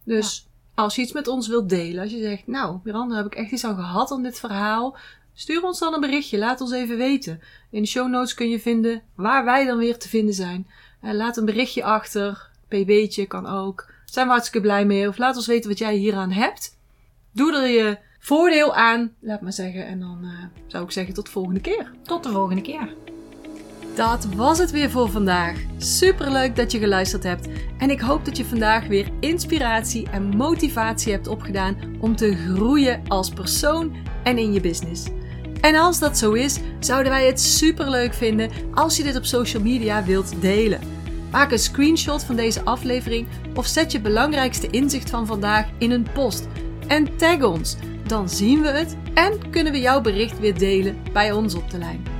Dus 0.04 0.47
als 0.78 0.94
je 0.94 1.02
iets 1.02 1.12
met 1.12 1.28
ons 1.28 1.48
wilt 1.48 1.68
delen, 1.68 2.02
als 2.02 2.12
je 2.12 2.22
zegt, 2.22 2.46
nou, 2.46 2.78
Miranda, 2.84 3.16
heb 3.16 3.26
ik 3.26 3.34
echt 3.34 3.50
iets 3.50 3.64
aan 3.64 3.74
gehad 3.74 4.10
aan 4.10 4.22
dit 4.22 4.38
verhaal. 4.38 4.96
Stuur 5.34 5.62
ons 5.62 5.78
dan 5.78 5.94
een 5.94 6.00
berichtje, 6.00 6.38
laat 6.38 6.60
ons 6.60 6.72
even 6.72 6.96
weten. 6.96 7.40
In 7.70 7.82
de 7.82 7.88
show 7.88 8.08
notes 8.08 8.34
kun 8.34 8.48
je 8.48 8.60
vinden 8.60 9.02
waar 9.14 9.44
wij 9.44 9.66
dan 9.66 9.78
weer 9.78 9.98
te 9.98 10.08
vinden 10.08 10.34
zijn. 10.34 10.66
Eh, 11.00 11.12
laat 11.12 11.36
een 11.36 11.44
berichtje 11.44 11.84
achter, 11.84 12.50
pb'tje 12.68 13.26
kan 13.26 13.46
ook. 13.46 13.90
Zijn 14.04 14.26
we 14.26 14.32
hartstikke 14.32 14.66
blij 14.66 14.84
mee. 14.84 15.08
Of 15.08 15.18
laat 15.18 15.36
ons 15.36 15.46
weten 15.46 15.70
wat 15.70 15.78
jij 15.78 15.94
hieraan 15.94 16.30
hebt. 16.30 16.76
Doe 17.32 17.56
er 17.56 17.68
je 17.68 17.98
voordeel 18.18 18.74
aan, 18.74 19.14
laat 19.20 19.40
maar 19.40 19.52
zeggen. 19.52 19.86
En 19.86 20.00
dan 20.00 20.18
eh, 20.22 20.60
zou 20.66 20.84
ik 20.84 20.90
zeggen 20.90 21.14
tot 21.14 21.24
de 21.26 21.32
volgende 21.32 21.60
keer. 21.60 21.92
Tot 22.02 22.22
de 22.22 22.30
volgende 22.30 22.62
keer. 22.62 22.94
Dat 23.98 24.26
was 24.37 24.58
het 24.58 24.70
weer 24.70 24.90
voor 24.90 25.11
vandaag. 25.11 25.56
Superleuk 25.78 26.56
dat 26.56 26.72
je 26.72 26.78
geluisterd 26.78 27.22
hebt. 27.22 27.48
En 27.78 27.90
ik 27.90 28.00
hoop 28.00 28.24
dat 28.24 28.37
je 28.37 28.44
vandaag 28.44 28.87
weer 28.87 29.08
inspiratie 29.20 30.08
en 30.11 30.37
motivatie 30.37 31.12
hebt 31.12 31.26
opgedaan 31.26 31.76
om 32.00 32.16
te 32.16 32.37
groeien 32.37 33.02
als 33.08 33.30
persoon 33.30 33.96
en 34.24 34.38
in 34.38 34.52
je 34.52 34.61
business. 34.61 35.06
En 35.61 35.74
als 35.74 35.98
dat 35.98 36.18
zo 36.18 36.32
is, 36.32 36.58
zouden 36.80 37.12
wij 37.12 37.26
het 37.26 37.40
superleuk 37.40 38.14
vinden 38.14 38.50
als 38.74 38.96
je 38.96 39.02
dit 39.02 39.16
op 39.16 39.24
social 39.24 39.62
media 39.62 40.04
wilt 40.04 40.40
delen. 40.40 40.80
Maak 41.30 41.52
een 41.52 41.58
screenshot 41.58 42.24
van 42.24 42.37
deze 42.37 42.64
aflevering 42.64 43.26
of 43.54 43.66
zet 43.66 43.92
je 43.92 44.00
belangrijkste 44.00 44.70
inzicht 44.70 45.11
van 45.11 45.26
vandaag 45.26 45.66
in 45.78 45.90
een 45.90 46.06
post. 46.12 46.48
En 46.87 47.16
tag 47.16 47.42
ons, 47.42 47.76
dan 48.06 48.28
zien 48.28 48.62
we 48.62 48.68
het 48.68 48.96
en 49.14 49.50
kunnen 49.50 49.72
we 49.72 49.80
jouw 49.80 50.00
bericht 50.00 50.38
weer 50.38 50.58
delen 50.58 50.96
bij 51.12 51.32
ons 51.32 51.54
op 51.54 51.70
de 51.70 51.78
lijn. 51.78 52.17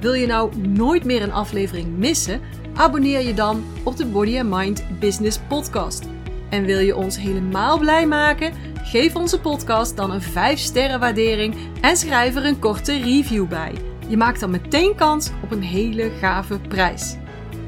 Wil 0.00 0.12
je 0.12 0.26
nou 0.26 0.56
nooit 0.56 1.04
meer 1.04 1.22
een 1.22 1.32
aflevering 1.32 1.96
missen? 1.96 2.40
Abonneer 2.74 3.20
je 3.20 3.34
dan 3.34 3.64
op 3.84 3.96
de 3.96 4.06
Body 4.06 4.38
and 4.38 4.50
Mind 4.50 4.84
Business 5.00 5.38
Podcast. 5.48 6.04
En 6.50 6.64
wil 6.64 6.78
je 6.78 6.96
ons 6.96 7.18
helemaal 7.18 7.78
blij 7.78 8.06
maken? 8.06 8.52
Geef 8.82 9.16
onze 9.16 9.40
podcast 9.40 9.96
dan 9.96 10.10
een 10.10 10.22
5 10.22 10.58
sterren 10.58 11.00
waardering 11.00 11.54
en 11.80 11.96
schrijf 11.96 12.36
er 12.36 12.44
een 12.44 12.58
korte 12.58 12.98
review 12.98 13.48
bij. 13.48 13.74
Je 14.08 14.16
maakt 14.16 14.40
dan 14.40 14.50
meteen 14.50 14.94
kans 14.94 15.30
op 15.42 15.50
een 15.50 15.62
hele 15.62 16.10
gave 16.20 16.58
prijs. 16.58 17.16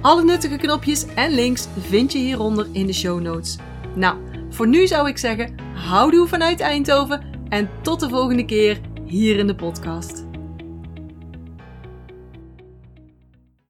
Alle 0.01 0.25
nuttige 0.25 0.57
knopjes 0.57 1.07
en 1.15 1.31
links 1.31 1.69
vind 1.79 2.13
je 2.13 2.19
hieronder 2.19 2.67
in 2.73 2.87
de 2.87 2.93
show 2.93 3.21
notes. 3.21 3.57
Nou, 3.95 4.17
voor 4.51 4.67
nu 4.69 4.87
zou 4.87 5.09
ik 5.09 5.19
zeggen, 5.19 5.55
houdoe 5.75 6.27
vanuit 6.27 6.61
Eindhoven 6.61 7.23
en 7.49 7.71
tot 7.83 8.01
de 8.01 8.09
volgende 8.09 8.45
keer 8.45 8.81
hier 9.05 9.39
in 9.39 9.47
de 9.47 9.55
podcast. 9.55 10.20